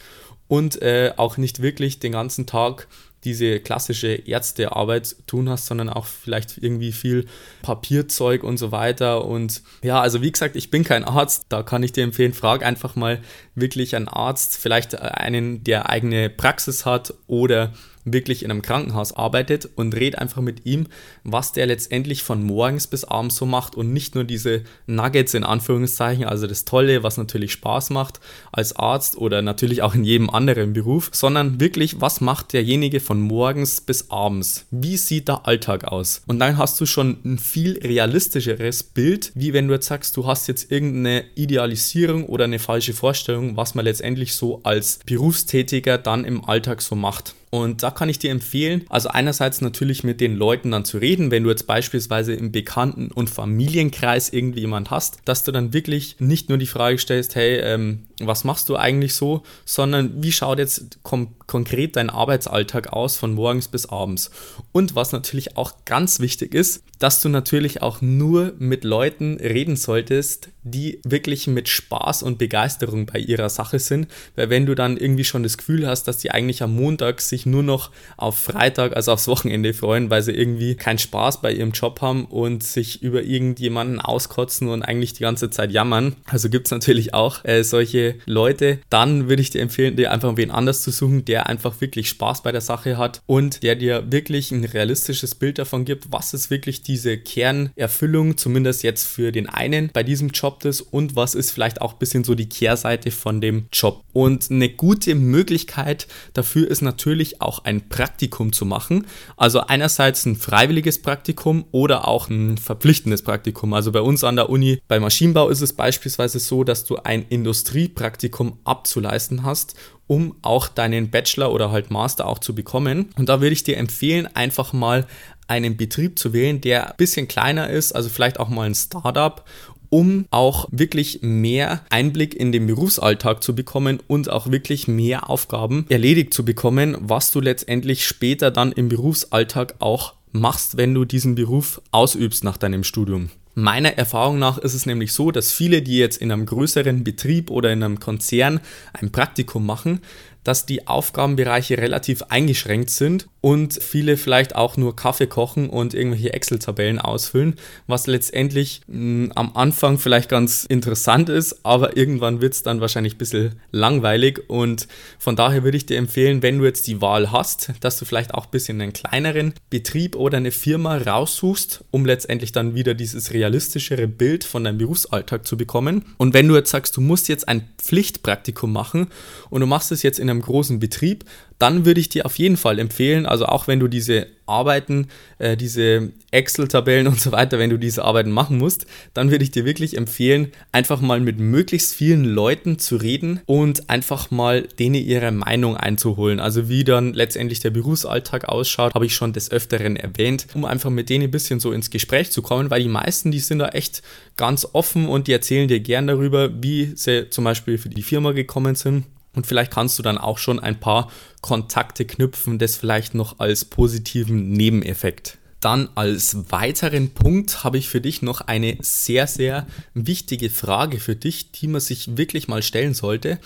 und 0.48 0.80
äh, 0.82 1.12
auch 1.16 1.36
nicht 1.36 1.62
wirklich 1.62 1.98
den 1.98 2.12
ganzen 2.12 2.46
Tag 2.46 2.88
diese 3.26 3.58
klassische 3.58 4.08
Ärztearbeit 4.08 5.16
tun 5.26 5.48
hast, 5.50 5.66
sondern 5.66 5.88
auch 5.88 6.06
vielleicht 6.06 6.58
irgendwie 6.58 6.92
viel 6.92 7.26
Papierzeug 7.62 8.44
und 8.44 8.56
so 8.56 8.70
weiter. 8.70 9.24
Und 9.24 9.62
ja, 9.82 10.00
also 10.00 10.22
wie 10.22 10.30
gesagt, 10.30 10.54
ich 10.54 10.70
bin 10.70 10.84
kein 10.84 11.02
Arzt, 11.02 11.46
da 11.48 11.64
kann 11.64 11.82
ich 11.82 11.92
dir 11.92 12.04
empfehlen, 12.04 12.32
frag 12.32 12.64
einfach 12.64 12.94
mal 12.94 13.20
wirklich 13.56 13.96
einen 13.96 14.06
Arzt, 14.06 14.56
vielleicht 14.56 14.94
einen, 14.94 15.64
der 15.64 15.90
eigene 15.90 16.30
Praxis 16.30 16.86
hat 16.86 17.14
oder 17.26 17.72
wirklich 18.06 18.42
in 18.42 18.50
einem 18.50 18.62
Krankenhaus 18.62 19.12
arbeitet 19.12 19.68
und 19.74 19.94
red 19.94 20.16
einfach 20.16 20.40
mit 20.40 20.64
ihm, 20.64 20.86
was 21.24 21.52
der 21.52 21.66
letztendlich 21.66 22.22
von 22.22 22.42
morgens 22.42 22.86
bis 22.86 23.04
abends 23.04 23.36
so 23.36 23.44
macht 23.44 23.74
und 23.74 23.92
nicht 23.92 24.14
nur 24.14 24.24
diese 24.24 24.62
Nuggets 24.86 25.34
in 25.34 25.44
Anführungszeichen, 25.44 26.24
also 26.24 26.46
das 26.46 26.64
Tolle, 26.64 27.02
was 27.02 27.18
natürlich 27.18 27.52
Spaß 27.52 27.90
macht 27.90 28.20
als 28.52 28.76
Arzt 28.76 29.18
oder 29.18 29.42
natürlich 29.42 29.82
auch 29.82 29.94
in 29.94 30.04
jedem 30.04 30.30
anderen 30.30 30.72
Beruf, 30.72 31.10
sondern 31.12 31.60
wirklich, 31.60 32.00
was 32.00 32.20
macht 32.20 32.52
derjenige 32.52 33.00
von 33.00 33.20
morgens 33.20 33.80
bis 33.80 34.10
abends? 34.10 34.66
Wie 34.70 34.96
sieht 34.96 35.28
der 35.28 35.46
Alltag 35.46 35.84
aus? 35.84 36.22
Und 36.26 36.38
dann 36.38 36.56
hast 36.56 36.80
du 36.80 36.86
schon 36.86 37.18
ein 37.24 37.38
viel 37.38 37.78
realistischeres 37.78 38.84
Bild, 38.84 39.32
wie 39.34 39.52
wenn 39.52 39.68
du 39.68 39.74
jetzt 39.74 39.86
sagst, 39.86 40.16
du 40.16 40.26
hast 40.26 40.46
jetzt 40.46 40.70
irgendeine 40.70 41.24
Idealisierung 41.34 42.26
oder 42.26 42.44
eine 42.44 42.58
falsche 42.58 42.92
Vorstellung, 42.92 43.56
was 43.56 43.74
man 43.74 43.84
letztendlich 43.84 44.34
so 44.34 44.60
als 44.62 45.00
Berufstätiger 45.04 45.98
dann 45.98 46.24
im 46.24 46.44
Alltag 46.44 46.82
so 46.82 46.94
macht. 46.94 47.34
Und 47.50 47.82
da 47.82 47.90
kann 47.90 48.08
ich 48.08 48.18
dir 48.18 48.30
empfehlen, 48.30 48.84
also 48.88 49.08
einerseits 49.08 49.60
natürlich 49.60 50.02
mit 50.04 50.20
den 50.20 50.34
Leuten 50.34 50.72
dann 50.72 50.84
zu 50.84 50.98
reden, 50.98 51.30
wenn 51.30 51.44
du 51.44 51.50
jetzt 51.50 51.66
beispielsweise 51.66 52.34
im 52.34 52.50
Bekannten- 52.50 53.10
und 53.12 53.30
Familienkreis 53.30 54.30
irgendwie 54.30 54.60
jemand 54.60 54.90
hast, 54.90 55.20
dass 55.24 55.44
du 55.44 55.52
dann 55.52 55.72
wirklich 55.72 56.16
nicht 56.18 56.48
nur 56.48 56.58
die 56.58 56.66
Frage 56.66 56.98
stellst, 56.98 57.34
hey, 57.36 57.58
ähm, 57.58 58.06
was 58.20 58.44
machst 58.44 58.68
du 58.68 58.76
eigentlich 58.76 59.14
so, 59.14 59.42
sondern 59.64 60.22
wie 60.22 60.32
schaut 60.32 60.58
jetzt 60.58 60.98
konkret 61.02 61.96
dein 61.96 62.08
Arbeitsalltag 62.08 62.92
aus 62.92 63.16
von 63.16 63.34
morgens 63.34 63.68
bis 63.68 63.86
abends. 63.86 64.30
Und 64.72 64.94
was 64.94 65.12
natürlich 65.12 65.56
auch 65.56 65.72
ganz 65.84 66.18
wichtig 66.20 66.54
ist, 66.54 66.82
dass 66.98 67.20
du 67.20 67.28
natürlich 67.28 67.82
auch 67.82 68.00
nur 68.00 68.54
mit 68.58 68.84
Leuten 68.84 69.36
reden 69.38 69.76
solltest, 69.76 70.48
die 70.62 71.00
wirklich 71.04 71.46
mit 71.46 71.68
Spaß 71.68 72.22
und 72.22 72.38
Begeisterung 72.38 73.06
bei 73.06 73.18
ihrer 73.18 73.50
Sache 73.50 73.78
sind, 73.78 74.08
weil 74.34 74.50
wenn 74.50 74.66
du 74.66 74.74
dann 74.74 74.96
irgendwie 74.96 75.24
schon 75.24 75.42
das 75.42 75.58
Gefühl 75.58 75.86
hast, 75.86 76.04
dass 76.04 76.18
die 76.18 76.30
eigentlich 76.30 76.62
am 76.62 76.74
Montag 76.74 77.20
sich 77.20 77.44
nur 77.44 77.62
noch 77.62 77.90
auf 78.16 78.38
Freitag, 78.38 78.96
also 78.96 79.12
aufs 79.12 79.28
Wochenende 79.28 79.74
freuen, 79.74 80.10
weil 80.10 80.22
sie 80.22 80.32
irgendwie 80.32 80.74
keinen 80.74 80.98
Spaß 80.98 81.42
bei 81.42 81.52
ihrem 81.52 81.72
Job 81.72 82.00
haben 82.00 82.24
und 82.24 82.62
sich 82.62 83.02
über 83.02 83.22
irgendjemanden 83.22 84.00
auskotzen 84.00 84.68
und 84.68 84.82
eigentlich 84.82 85.12
die 85.12 85.22
ganze 85.22 85.50
Zeit 85.50 85.70
jammern, 85.70 86.16
also 86.26 86.48
gibt 86.48 86.66
es 86.66 86.70
natürlich 86.70 87.12
auch 87.12 87.44
äh, 87.44 87.62
solche 87.62 88.05
Leute, 88.26 88.78
dann 88.90 89.28
würde 89.28 89.42
ich 89.42 89.50
dir 89.50 89.60
empfehlen, 89.60 89.96
dir 89.96 90.12
einfach 90.12 90.36
wen 90.36 90.50
anders 90.50 90.82
zu 90.82 90.90
suchen, 90.90 91.24
der 91.24 91.48
einfach 91.48 91.80
wirklich 91.80 92.08
Spaß 92.08 92.42
bei 92.42 92.52
der 92.52 92.60
Sache 92.60 92.96
hat 92.96 93.22
und 93.26 93.62
der 93.62 93.76
dir 93.76 94.10
wirklich 94.10 94.50
ein 94.52 94.64
realistisches 94.64 95.34
Bild 95.34 95.58
davon 95.58 95.84
gibt, 95.84 96.12
was 96.12 96.34
ist 96.34 96.50
wirklich 96.50 96.82
diese 96.82 97.18
Kernerfüllung, 97.18 98.36
zumindest 98.36 98.82
jetzt 98.82 99.06
für 99.06 99.32
den 99.32 99.48
einen 99.48 99.90
bei 99.92 100.02
diesem 100.02 100.28
Job 100.28 100.64
ist 100.64 100.80
und 100.80 101.16
was 101.16 101.34
ist 101.34 101.50
vielleicht 101.50 101.80
auch 101.80 101.94
ein 101.94 101.98
bisschen 101.98 102.24
so 102.24 102.34
die 102.34 102.48
Kehrseite 102.48 103.10
von 103.10 103.40
dem 103.40 103.66
Job. 103.72 104.04
Und 104.12 104.50
eine 104.50 104.68
gute 104.68 105.14
Möglichkeit 105.14 106.06
dafür 106.32 106.70
ist 106.70 106.82
natürlich 106.82 107.40
auch 107.42 107.64
ein 107.64 107.88
Praktikum 107.88 108.52
zu 108.52 108.64
machen. 108.64 109.06
Also 109.36 109.60
einerseits 109.60 110.24
ein 110.24 110.36
freiwilliges 110.36 111.02
Praktikum 111.02 111.66
oder 111.70 112.08
auch 112.08 112.30
ein 112.30 112.58
verpflichtendes 112.58 113.22
Praktikum. 113.22 113.74
Also 113.74 113.92
bei 113.92 114.00
uns 114.00 114.24
an 114.24 114.36
der 114.36 114.48
Uni, 114.48 114.80
bei 114.88 115.00
Maschinenbau 115.00 115.48
ist 115.48 115.60
es 115.60 115.72
beispielsweise 115.72 116.38
so, 116.38 116.64
dass 116.64 116.84
du 116.84 116.96
ein 116.96 117.26
Industrie 117.28 117.88
Praktikum 117.96 118.58
abzuleisten 118.62 119.42
hast, 119.42 119.74
um 120.06 120.36
auch 120.42 120.68
deinen 120.68 121.10
Bachelor 121.10 121.52
oder 121.52 121.72
halt 121.72 121.90
Master 121.90 122.28
auch 122.28 122.38
zu 122.38 122.54
bekommen. 122.54 123.10
Und 123.18 123.28
da 123.28 123.40
würde 123.40 123.54
ich 123.54 123.64
dir 123.64 123.76
empfehlen, 123.76 124.28
einfach 124.36 124.72
mal 124.72 125.08
einen 125.48 125.76
Betrieb 125.76 126.18
zu 126.18 126.32
wählen, 126.32 126.60
der 126.60 126.90
ein 126.90 126.96
bisschen 126.96 127.26
kleiner 127.26 127.68
ist, 127.68 127.90
also 127.92 128.08
vielleicht 128.08 128.38
auch 128.38 128.48
mal 128.48 128.66
ein 128.66 128.74
Startup 128.74 129.44
um 129.88 130.26
auch 130.30 130.68
wirklich 130.70 131.20
mehr 131.22 131.84
Einblick 131.90 132.34
in 132.34 132.52
den 132.52 132.66
Berufsalltag 132.66 133.42
zu 133.42 133.54
bekommen 133.54 134.00
und 134.06 134.30
auch 134.30 134.50
wirklich 134.50 134.88
mehr 134.88 135.30
Aufgaben 135.30 135.86
erledigt 135.88 136.34
zu 136.34 136.44
bekommen, 136.44 136.96
was 137.00 137.30
du 137.30 137.40
letztendlich 137.40 138.06
später 138.06 138.50
dann 138.50 138.72
im 138.72 138.88
Berufsalltag 138.88 139.76
auch 139.78 140.14
machst, 140.32 140.76
wenn 140.76 140.94
du 140.94 141.04
diesen 141.04 141.34
Beruf 141.34 141.80
ausübst 141.92 142.44
nach 142.44 142.56
deinem 142.56 142.84
Studium. 142.84 143.30
Meiner 143.58 143.96
Erfahrung 143.96 144.38
nach 144.38 144.58
ist 144.58 144.74
es 144.74 144.84
nämlich 144.84 145.14
so, 145.14 145.30
dass 145.30 145.50
viele, 145.50 145.80
die 145.80 145.96
jetzt 145.96 146.18
in 146.18 146.30
einem 146.30 146.44
größeren 146.44 147.04
Betrieb 147.04 147.50
oder 147.50 147.72
in 147.72 147.82
einem 147.82 148.00
Konzern 148.00 148.60
ein 148.92 149.12
Praktikum 149.12 149.64
machen, 149.64 150.02
dass 150.46 150.64
die 150.64 150.86
Aufgabenbereiche 150.86 151.78
relativ 151.78 152.22
eingeschränkt 152.28 152.90
sind 152.90 153.26
und 153.40 153.80
viele 153.82 154.16
vielleicht 154.16 154.54
auch 154.54 154.76
nur 154.76 154.94
Kaffee 154.94 155.26
kochen 155.26 155.68
und 155.68 155.92
irgendwelche 155.92 156.32
Excel-Tabellen 156.32 157.00
ausfüllen, 157.00 157.54
was 157.86 158.06
letztendlich 158.06 158.80
mh, 158.86 158.94
hm, 158.94 159.32
am 159.34 159.56
Anfang 159.56 159.98
vielleicht 159.98 160.28
ganz 160.28 160.64
interessant 160.64 161.28
ist, 161.28 161.64
aber 161.64 161.96
irgendwann 161.96 162.40
wird 162.40 162.54
es 162.54 162.62
dann 162.62 162.80
wahrscheinlich 162.80 163.14
ein 163.14 163.18
bisschen 163.18 163.60
langweilig 163.72 164.48
und 164.48 164.86
von 165.18 165.34
daher 165.34 165.64
würde 165.64 165.76
ich 165.76 165.86
dir 165.86 165.96
empfehlen, 165.96 166.42
wenn 166.42 166.58
du 166.58 166.64
jetzt 166.64 166.86
die 166.86 167.00
Wahl 167.00 167.32
hast, 167.32 167.72
dass 167.80 167.98
du 167.98 168.04
vielleicht 168.04 168.32
auch 168.34 168.44
ein 168.46 168.50
bisschen 168.52 168.80
einen 168.80 168.92
kleineren 168.92 169.54
Betrieb 169.70 170.14
oder 170.14 170.36
eine 170.36 170.52
Firma 170.52 170.96
raussuchst, 170.96 171.84
um 171.90 172.06
letztendlich 172.06 172.52
dann 172.52 172.74
wieder 172.74 172.94
dieses 172.94 173.32
realistischere 173.32 174.06
Bild 174.06 174.44
von 174.44 174.62
deinem 174.62 174.78
Berufsalltag 174.78 175.46
zu 175.46 175.56
bekommen. 175.56 176.04
Und 176.18 176.34
wenn 176.34 176.46
du 176.46 176.54
jetzt 176.54 176.70
sagst, 176.70 176.96
du 176.96 177.00
musst 177.00 177.28
jetzt 177.28 177.48
ein 177.48 177.68
Pflichtpraktikum 177.78 178.72
machen 178.72 179.08
und 179.50 179.60
du 179.60 179.66
machst 179.66 179.92
es 179.92 180.02
jetzt 180.02 180.18
in 180.18 180.30
einem 180.30 180.35
großen 180.40 180.78
Betrieb, 180.78 181.24
dann 181.58 181.86
würde 181.86 182.00
ich 182.00 182.08
dir 182.08 182.26
auf 182.26 182.38
jeden 182.38 182.56
Fall 182.56 182.78
empfehlen, 182.78 183.24
also 183.24 183.46
auch 183.46 183.66
wenn 183.66 183.80
du 183.80 183.88
diese 183.88 184.26
Arbeiten, 184.44 185.08
äh, 185.38 185.56
diese 185.56 186.12
Excel-Tabellen 186.30 187.06
und 187.08 187.20
so 187.20 187.32
weiter, 187.32 187.58
wenn 187.58 187.70
du 187.70 187.78
diese 187.78 188.04
Arbeiten 188.04 188.30
machen 188.30 188.58
musst, 188.58 188.86
dann 189.14 189.30
würde 189.30 189.42
ich 189.42 189.50
dir 189.50 189.64
wirklich 189.64 189.96
empfehlen, 189.96 190.52
einfach 190.70 191.00
mal 191.00 191.20
mit 191.20 191.38
möglichst 191.38 191.94
vielen 191.94 192.24
Leuten 192.24 192.78
zu 192.78 192.96
reden 192.96 193.40
und 193.46 193.88
einfach 193.88 194.30
mal 194.30 194.62
denen 194.78 194.96
ihre 194.96 195.32
Meinung 195.32 195.76
einzuholen. 195.76 196.40
Also 196.40 196.68
wie 196.68 196.84
dann 196.84 197.14
letztendlich 197.14 197.60
der 197.60 197.70
Berufsalltag 197.70 198.48
ausschaut, 198.48 198.94
habe 198.94 199.06
ich 199.06 199.14
schon 199.14 199.32
des 199.32 199.50
Öfteren 199.50 199.96
erwähnt, 199.96 200.46
um 200.54 200.64
einfach 200.64 200.90
mit 200.90 201.08
denen 201.08 201.24
ein 201.24 201.30
bisschen 201.30 201.58
so 201.58 201.72
ins 201.72 201.90
Gespräch 201.90 202.30
zu 202.30 202.42
kommen, 202.42 202.70
weil 202.70 202.82
die 202.82 202.88
meisten, 202.88 203.30
die 203.30 203.40
sind 203.40 203.60
da 203.60 203.68
echt 203.68 204.02
ganz 204.36 204.68
offen 204.72 205.08
und 205.08 205.26
die 205.26 205.32
erzählen 205.32 205.68
dir 205.68 205.80
gern 205.80 206.06
darüber, 206.06 206.50
wie 206.62 206.92
sie 206.94 207.30
zum 207.30 207.44
Beispiel 207.44 207.78
für 207.78 207.88
die 207.88 208.02
Firma 208.02 208.32
gekommen 208.32 208.74
sind 208.74 209.04
und 209.36 209.46
vielleicht 209.46 209.70
kannst 209.70 209.98
du 209.98 210.02
dann 210.02 210.18
auch 210.18 210.38
schon 210.38 210.58
ein 210.58 210.80
paar 210.80 211.12
Kontakte 211.42 212.04
knüpfen, 212.04 212.58
das 212.58 212.76
vielleicht 212.76 213.14
noch 213.14 213.38
als 213.38 213.66
positiven 213.66 214.50
Nebeneffekt. 214.50 215.38
Dann 215.60 215.88
als 215.94 216.50
weiteren 216.50 217.10
Punkt 217.10 217.62
habe 217.62 217.78
ich 217.78 217.88
für 217.88 218.00
dich 218.00 218.22
noch 218.22 218.40
eine 218.40 218.78
sehr, 218.80 219.26
sehr 219.26 219.66
wichtige 219.94 220.50
Frage 220.50 220.98
für 220.98 221.16
dich, 221.16 221.52
die 221.52 221.68
man 221.68 221.80
sich 221.80 222.16
wirklich 222.16 222.48
mal 222.48 222.62
stellen 222.62 222.94
sollte. 222.94 223.38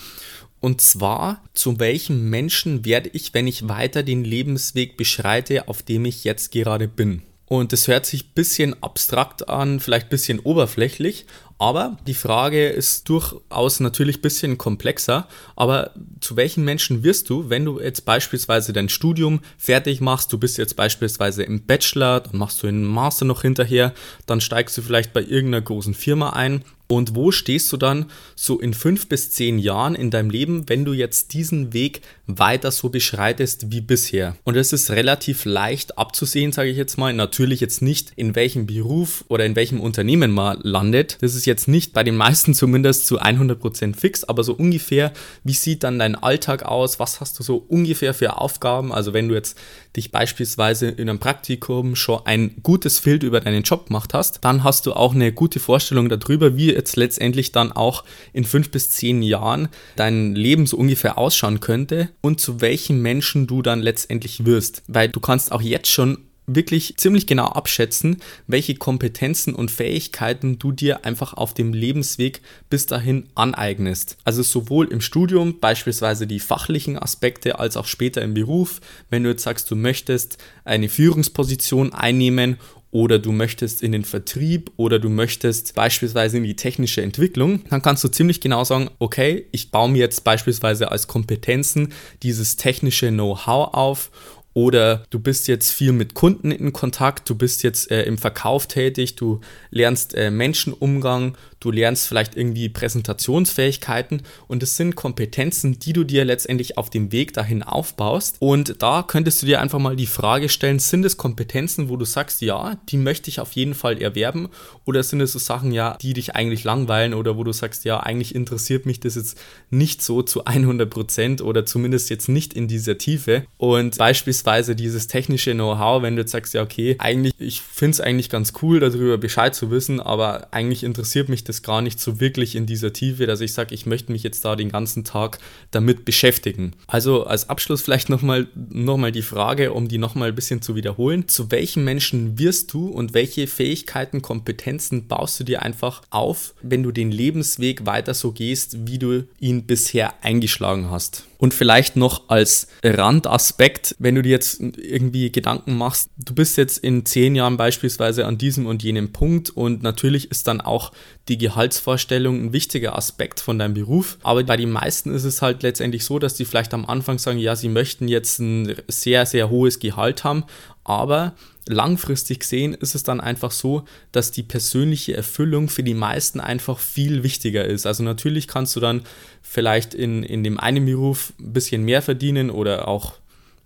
Und 0.60 0.80
zwar, 0.80 1.42
zu 1.54 1.80
welchem 1.80 2.30
Menschen 2.30 2.84
werde 2.84 3.10
ich, 3.12 3.34
wenn 3.34 3.46
ich 3.46 3.68
weiter 3.68 4.02
den 4.02 4.24
Lebensweg 4.24 4.96
beschreite, 4.96 5.68
auf 5.68 5.82
dem 5.82 6.04
ich 6.04 6.24
jetzt 6.24 6.52
gerade 6.52 6.86
bin? 6.86 7.22
Und 7.52 7.72
das 7.72 7.88
hört 7.88 8.06
sich 8.06 8.26
ein 8.26 8.34
bisschen 8.36 8.80
abstrakt 8.80 9.48
an, 9.48 9.80
vielleicht 9.80 10.06
ein 10.06 10.10
bisschen 10.10 10.38
oberflächlich, 10.38 11.26
aber 11.58 11.96
die 12.06 12.14
Frage 12.14 12.68
ist 12.68 13.08
durchaus 13.08 13.80
natürlich 13.80 14.18
ein 14.18 14.22
bisschen 14.22 14.56
komplexer. 14.56 15.26
Aber 15.56 15.90
zu 16.20 16.36
welchen 16.36 16.64
Menschen 16.64 17.02
wirst 17.02 17.28
du, 17.28 17.50
wenn 17.50 17.64
du 17.64 17.80
jetzt 17.80 18.04
beispielsweise 18.04 18.72
dein 18.72 18.88
Studium 18.88 19.40
fertig 19.58 20.00
machst? 20.00 20.32
Du 20.32 20.38
bist 20.38 20.58
jetzt 20.58 20.76
beispielsweise 20.76 21.42
im 21.42 21.66
Bachelor, 21.66 22.20
dann 22.20 22.38
machst 22.38 22.62
du 22.62 22.68
einen 22.68 22.84
Master 22.84 23.24
noch 23.24 23.42
hinterher, 23.42 23.94
dann 24.26 24.40
steigst 24.40 24.78
du 24.78 24.82
vielleicht 24.82 25.12
bei 25.12 25.20
irgendeiner 25.20 25.60
großen 25.60 25.92
Firma 25.92 26.30
ein 26.30 26.64
und 26.90 27.14
wo 27.14 27.30
stehst 27.30 27.72
du 27.72 27.76
dann 27.76 28.06
so 28.34 28.58
in 28.58 28.74
fünf 28.74 29.08
bis 29.08 29.30
zehn 29.30 29.60
Jahren 29.60 29.94
in 29.94 30.10
deinem 30.10 30.28
Leben, 30.28 30.68
wenn 30.68 30.84
du 30.84 30.92
jetzt 30.92 31.34
diesen 31.34 31.72
Weg 31.72 32.00
weiter 32.26 32.72
so 32.72 32.88
beschreitest 32.88 33.70
wie 33.70 33.80
bisher? 33.80 34.34
Und 34.42 34.56
es 34.56 34.72
ist 34.72 34.90
relativ 34.90 35.44
leicht 35.44 35.98
abzusehen, 35.98 36.50
sage 36.50 36.68
ich 36.68 36.76
jetzt 36.76 36.98
mal. 36.98 37.12
Natürlich 37.12 37.60
jetzt 37.60 37.80
nicht, 37.80 38.10
in 38.16 38.34
welchem 38.34 38.66
Beruf 38.66 39.24
oder 39.28 39.46
in 39.46 39.54
welchem 39.54 39.78
Unternehmen 39.78 40.32
man 40.32 40.58
landet. 40.62 41.18
Das 41.20 41.36
ist 41.36 41.46
jetzt 41.46 41.68
nicht 41.68 41.92
bei 41.92 42.02
den 42.02 42.16
meisten 42.16 42.54
zumindest 42.60 43.06
zu 43.06 43.20
100% 43.20 43.94
fix, 43.94 44.24
aber 44.24 44.42
so 44.42 44.54
ungefähr, 44.54 45.12
wie 45.44 45.52
sieht 45.52 45.84
dann 45.84 46.00
dein 46.00 46.16
Alltag 46.16 46.64
aus? 46.64 46.98
Was 46.98 47.20
hast 47.20 47.38
du 47.38 47.44
so 47.44 47.64
ungefähr 47.68 48.14
für 48.14 48.36
Aufgaben? 48.38 48.92
Also 48.92 49.12
wenn 49.12 49.28
du 49.28 49.36
jetzt 49.36 49.56
dich 49.96 50.10
beispielsweise 50.10 50.88
in 50.88 51.08
einem 51.08 51.20
Praktikum 51.20 51.94
schon 51.94 52.22
ein 52.24 52.56
gutes 52.64 53.00
Bild 53.00 53.22
über 53.22 53.40
deinen 53.40 53.62
Job 53.62 53.86
gemacht 53.86 54.12
hast, 54.12 54.44
dann 54.44 54.64
hast 54.64 54.86
du 54.86 54.92
auch 54.92 55.14
eine 55.14 55.32
gute 55.32 55.60
Vorstellung 55.60 56.08
darüber, 56.08 56.56
wie 56.56 56.79
jetzt 56.80 56.96
letztendlich 56.96 57.52
dann 57.52 57.72
auch 57.72 58.04
in 58.32 58.44
fünf 58.44 58.70
bis 58.70 58.90
zehn 58.90 59.22
Jahren 59.22 59.68
dein 59.96 60.34
Leben 60.34 60.66
so 60.66 60.76
ungefähr 60.76 61.18
ausschauen 61.18 61.60
könnte 61.60 62.10
und 62.20 62.40
zu 62.40 62.60
welchen 62.60 63.00
Menschen 63.00 63.46
du 63.46 63.62
dann 63.62 63.80
letztendlich 63.80 64.44
wirst. 64.44 64.82
Weil 64.88 65.08
du 65.08 65.20
kannst 65.20 65.52
auch 65.52 65.62
jetzt 65.62 65.88
schon 65.88 66.18
wirklich 66.54 66.96
ziemlich 66.96 67.26
genau 67.26 67.46
abschätzen, 67.46 68.16
welche 68.46 68.74
Kompetenzen 68.74 69.54
und 69.54 69.70
Fähigkeiten 69.70 70.58
du 70.58 70.72
dir 70.72 71.04
einfach 71.04 71.34
auf 71.34 71.54
dem 71.54 71.72
Lebensweg 71.72 72.40
bis 72.68 72.86
dahin 72.86 73.28
aneignest. 73.34 74.16
Also 74.24 74.42
sowohl 74.42 74.88
im 74.88 75.00
Studium, 75.00 75.60
beispielsweise 75.60 76.26
die 76.26 76.40
fachlichen 76.40 76.98
Aspekte, 76.98 77.58
als 77.58 77.76
auch 77.76 77.86
später 77.86 78.22
im 78.22 78.34
Beruf, 78.34 78.80
wenn 79.10 79.24
du 79.24 79.30
jetzt 79.30 79.42
sagst, 79.42 79.70
du 79.70 79.76
möchtest 79.76 80.38
eine 80.64 80.88
Führungsposition 80.88 81.92
einnehmen 81.92 82.56
oder 82.90 83.18
du 83.18 83.32
möchtest 83.32 83.82
in 83.82 83.92
den 83.92 84.04
Vertrieb 84.04 84.70
oder 84.76 84.98
du 84.98 85.08
möchtest 85.08 85.74
beispielsweise 85.74 86.38
in 86.38 86.44
die 86.44 86.56
technische 86.56 87.02
Entwicklung, 87.02 87.64
dann 87.70 87.82
kannst 87.82 88.02
du 88.02 88.08
ziemlich 88.08 88.40
genau 88.40 88.64
sagen, 88.64 88.90
okay, 88.98 89.46
ich 89.52 89.70
baue 89.70 89.90
mir 89.90 89.98
jetzt 89.98 90.24
beispielsweise 90.24 90.90
als 90.90 91.06
Kompetenzen 91.06 91.92
dieses 92.22 92.56
technische 92.56 93.10
Know-how 93.10 93.74
auf 93.74 94.10
oder 94.52 95.04
du 95.10 95.20
bist 95.20 95.46
jetzt 95.46 95.70
viel 95.70 95.92
mit 95.92 96.14
Kunden 96.14 96.50
in 96.50 96.72
Kontakt, 96.72 97.30
du 97.30 97.36
bist 97.36 97.62
jetzt 97.62 97.90
äh, 97.90 98.02
im 98.02 98.18
Verkauf 98.18 98.66
tätig, 98.66 99.14
du 99.14 99.40
lernst 99.70 100.14
äh, 100.14 100.30
Menschenumgang, 100.30 101.36
du 101.60 101.70
lernst 101.70 102.06
vielleicht 102.06 102.36
irgendwie 102.36 102.68
Präsentationsfähigkeiten 102.68 104.22
und 104.48 104.62
es 104.62 104.76
sind 104.76 104.96
Kompetenzen, 104.96 105.78
die 105.78 105.92
du 105.92 106.04
dir 106.04 106.24
letztendlich 106.24 106.78
auf 106.78 106.90
dem 106.90 107.12
Weg 107.12 107.34
dahin 107.34 107.62
aufbaust. 107.62 108.36
Und 108.40 108.82
da 108.82 109.02
könntest 109.02 109.42
du 109.42 109.46
dir 109.46 109.60
einfach 109.60 109.78
mal 109.78 109.96
die 109.96 110.06
Frage 110.06 110.48
stellen, 110.48 110.78
sind 110.78 111.04
es 111.04 111.16
Kompetenzen, 111.16 111.88
wo 111.88 111.96
du 111.96 112.04
sagst, 112.04 112.40
ja, 112.40 112.78
die 112.88 112.96
möchte 112.96 113.28
ich 113.28 113.40
auf 113.40 113.52
jeden 113.52 113.74
Fall 113.74 114.00
erwerben 114.00 114.48
oder 114.86 115.02
sind 115.02 115.20
es 115.20 115.32
so 115.32 115.38
Sachen, 115.38 115.72
ja, 115.72 115.96
die 116.00 116.14
dich 116.14 116.34
eigentlich 116.34 116.64
langweilen 116.64 117.14
oder 117.14 117.36
wo 117.36 117.44
du 117.44 117.52
sagst, 117.52 117.84
ja, 117.84 118.00
eigentlich 118.00 118.34
interessiert 118.34 118.86
mich 118.86 119.00
das 119.00 119.14
jetzt 119.14 119.38
nicht 119.68 120.02
so 120.02 120.22
zu 120.22 120.46
100 120.46 120.88
Prozent 120.88 121.42
oder 121.42 121.66
zumindest 121.66 122.08
jetzt 122.08 122.28
nicht 122.28 122.54
in 122.54 122.68
dieser 122.68 122.96
Tiefe. 122.96 123.44
Und 123.58 123.98
beispielsweise 123.98 124.74
dieses 124.74 125.06
technische 125.06 125.52
Know-how, 125.52 126.02
wenn 126.02 126.16
du 126.16 126.22
jetzt 126.22 126.32
sagst, 126.32 126.54
ja, 126.54 126.62
okay, 126.62 126.96
eigentlich, 126.98 127.34
ich 127.38 127.60
finde 127.60 127.90
es 127.90 128.00
eigentlich 128.00 128.30
ganz 128.30 128.54
cool, 128.62 128.80
darüber 128.80 129.18
Bescheid 129.18 129.54
zu 129.54 129.70
wissen, 129.70 130.00
aber 130.00 130.48
eigentlich 130.52 130.84
interessiert 130.84 131.28
mich 131.28 131.44
das 131.44 131.49
das 131.50 131.62
gar 131.62 131.82
nicht 131.82 132.00
so 132.00 132.20
wirklich 132.20 132.54
in 132.54 132.66
dieser 132.66 132.92
Tiefe, 132.92 133.26
dass 133.26 133.40
ich 133.40 133.52
sage, 133.52 133.74
ich 133.74 133.86
möchte 133.86 134.12
mich 134.12 134.22
jetzt 134.22 134.44
da 134.44 134.56
den 134.56 134.70
ganzen 134.70 135.04
Tag 135.04 135.38
damit 135.70 136.04
beschäftigen. 136.04 136.72
Also 136.86 137.24
als 137.24 137.48
Abschluss 137.48 137.82
vielleicht 137.82 138.08
nochmal 138.08 138.46
noch 138.54 138.96
mal 138.96 139.12
die 139.12 139.22
Frage, 139.22 139.72
um 139.72 139.88
die 139.88 139.98
nochmal 139.98 140.28
ein 140.28 140.34
bisschen 140.34 140.62
zu 140.62 140.74
wiederholen. 140.74 141.28
Zu 141.28 141.50
welchen 141.50 141.84
Menschen 141.84 142.38
wirst 142.38 142.72
du 142.72 142.88
und 142.88 143.14
welche 143.14 143.46
Fähigkeiten, 143.46 144.22
Kompetenzen 144.22 145.08
baust 145.08 145.40
du 145.40 145.44
dir 145.44 145.62
einfach 145.62 146.02
auf, 146.10 146.54
wenn 146.62 146.82
du 146.82 146.92
den 146.92 147.10
Lebensweg 147.10 147.86
weiter 147.86 148.14
so 148.14 148.32
gehst, 148.32 148.86
wie 148.86 148.98
du 148.98 149.24
ihn 149.38 149.66
bisher 149.66 150.22
eingeschlagen 150.22 150.90
hast? 150.90 151.29
Und 151.40 151.54
vielleicht 151.54 151.96
noch 151.96 152.28
als 152.28 152.68
Randaspekt, 152.84 153.96
wenn 153.98 154.14
du 154.14 154.20
dir 154.20 154.28
jetzt 154.28 154.60
irgendwie 154.60 155.32
Gedanken 155.32 155.78
machst, 155.78 156.10
du 156.18 156.34
bist 156.34 156.58
jetzt 156.58 156.76
in 156.76 157.06
zehn 157.06 157.34
Jahren 157.34 157.56
beispielsweise 157.56 158.26
an 158.26 158.36
diesem 158.36 158.66
und 158.66 158.82
jenem 158.82 159.10
Punkt 159.10 159.48
und 159.48 159.82
natürlich 159.82 160.30
ist 160.30 160.48
dann 160.48 160.60
auch 160.60 160.92
die 161.28 161.38
Gehaltsvorstellung 161.38 162.44
ein 162.44 162.52
wichtiger 162.52 162.94
Aspekt 162.94 163.40
von 163.40 163.58
deinem 163.58 163.72
Beruf. 163.72 164.18
Aber 164.22 164.44
bei 164.44 164.58
den 164.58 164.70
meisten 164.70 165.14
ist 165.14 165.24
es 165.24 165.40
halt 165.40 165.62
letztendlich 165.62 166.04
so, 166.04 166.18
dass 166.18 166.34
die 166.34 166.44
vielleicht 166.44 166.74
am 166.74 166.84
Anfang 166.84 167.18
sagen, 167.18 167.38
ja, 167.38 167.56
sie 167.56 167.70
möchten 167.70 168.06
jetzt 168.06 168.38
ein 168.38 168.74
sehr, 168.88 169.24
sehr 169.24 169.48
hohes 169.48 169.78
Gehalt 169.78 170.24
haben, 170.24 170.44
aber 170.84 171.32
langfristig 171.72 172.40
gesehen 172.40 172.74
ist 172.74 172.94
es 172.94 173.02
dann 173.02 173.20
einfach 173.20 173.50
so, 173.50 173.84
dass 174.12 174.30
die 174.30 174.42
persönliche 174.42 175.16
Erfüllung 175.16 175.68
für 175.68 175.82
die 175.82 175.94
meisten 175.94 176.40
einfach 176.40 176.78
viel 176.78 177.22
wichtiger 177.22 177.64
ist. 177.64 177.86
Also 177.86 178.02
natürlich 178.02 178.48
kannst 178.48 178.76
du 178.76 178.80
dann 178.80 179.02
vielleicht 179.42 179.94
in, 179.94 180.22
in 180.22 180.44
dem 180.44 180.58
einen 180.58 180.84
Beruf 180.84 181.32
ein 181.40 181.52
bisschen 181.52 181.84
mehr 181.84 182.02
verdienen 182.02 182.50
oder 182.50 182.88
auch 182.88 183.14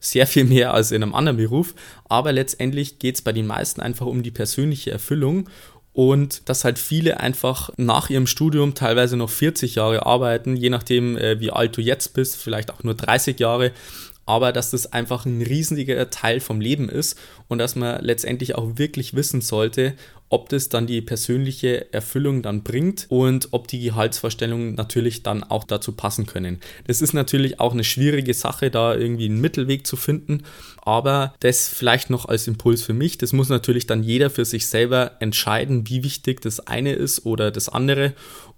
sehr 0.00 0.26
viel 0.26 0.44
mehr 0.44 0.74
als 0.74 0.92
in 0.92 1.02
einem 1.02 1.14
anderen 1.14 1.38
Beruf, 1.38 1.74
aber 2.08 2.32
letztendlich 2.32 2.98
geht 2.98 3.16
es 3.16 3.22
bei 3.22 3.32
den 3.32 3.46
meisten 3.46 3.80
einfach 3.80 4.06
um 4.06 4.22
die 4.22 4.30
persönliche 4.30 4.90
Erfüllung 4.90 5.48
und 5.94 6.48
dass 6.48 6.64
halt 6.64 6.78
viele 6.78 7.20
einfach 7.20 7.70
nach 7.76 8.10
ihrem 8.10 8.26
Studium 8.26 8.74
teilweise 8.74 9.16
noch 9.16 9.30
40 9.30 9.76
Jahre 9.76 10.04
arbeiten, 10.04 10.56
je 10.56 10.68
nachdem, 10.68 11.16
äh, 11.16 11.40
wie 11.40 11.52
alt 11.52 11.76
du 11.76 11.80
jetzt 11.80 12.14
bist, 12.14 12.36
vielleicht 12.36 12.70
auch 12.72 12.82
nur 12.82 12.94
30 12.94 13.38
Jahre, 13.40 13.72
aber 14.26 14.52
dass 14.52 14.70
das 14.70 14.92
einfach 14.92 15.26
ein 15.26 15.42
riesiger 15.42 16.10
Teil 16.10 16.40
vom 16.40 16.60
Leben 16.60 16.88
ist 16.88 17.18
und 17.48 17.58
dass 17.58 17.76
man 17.76 18.02
letztendlich 18.02 18.54
auch 18.54 18.76
wirklich 18.76 19.14
wissen 19.14 19.40
sollte, 19.40 19.94
ob 20.30 20.48
das 20.48 20.68
dann 20.68 20.86
die 20.86 21.00
persönliche 21.00 21.92
Erfüllung 21.92 22.42
dann 22.42 22.62
bringt 22.62 23.06
und 23.08 23.48
ob 23.52 23.68
die 23.68 23.80
Gehaltsvorstellungen 23.80 24.74
natürlich 24.74 25.22
dann 25.22 25.44
auch 25.44 25.64
dazu 25.64 25.92
passen 25.92 26.26
können. 26.26 26.58
Das 26.86 27.02
ist 27.02 27.12
natürlich 27.12 27.60
auch 27.60 27.72
eine 27.72 27.84
schwierige 27.84 28.34
Sache, 28.34 28.70
da 28.70 28.94
irgendwie 28.94 29.26
einen 29.26 29.40
Mittelweg 29.40 29.86
zu 29.86 29.96
finden, 29.96 30.42
aber 30.82 31.34
das 31.40 31.68
vielleicht 31.68 32.10
noch 32.10 32.24
als 32.26 32.48
Impuls 32.48 32.82
für 32.82 32.94
mich, 32.94 33.18
das 33.18 33.32
muss 33.32 33.48
natürlich 33.48 33.86
dann 33.86 34.02
jeder 34.02 34.30
für 34.30 34.44
sich 34.44 34.66
selber 34.66 35.12
entscheiden, 35.20 35.88
wie 35.88 36.02
wichtig 36.02 36.40
das 36.40 36.60
eine 36.66 36.94
ist 36.94 37.26
oder 37.26 37.50
das 37.50 37.68
andere 37.68 38.14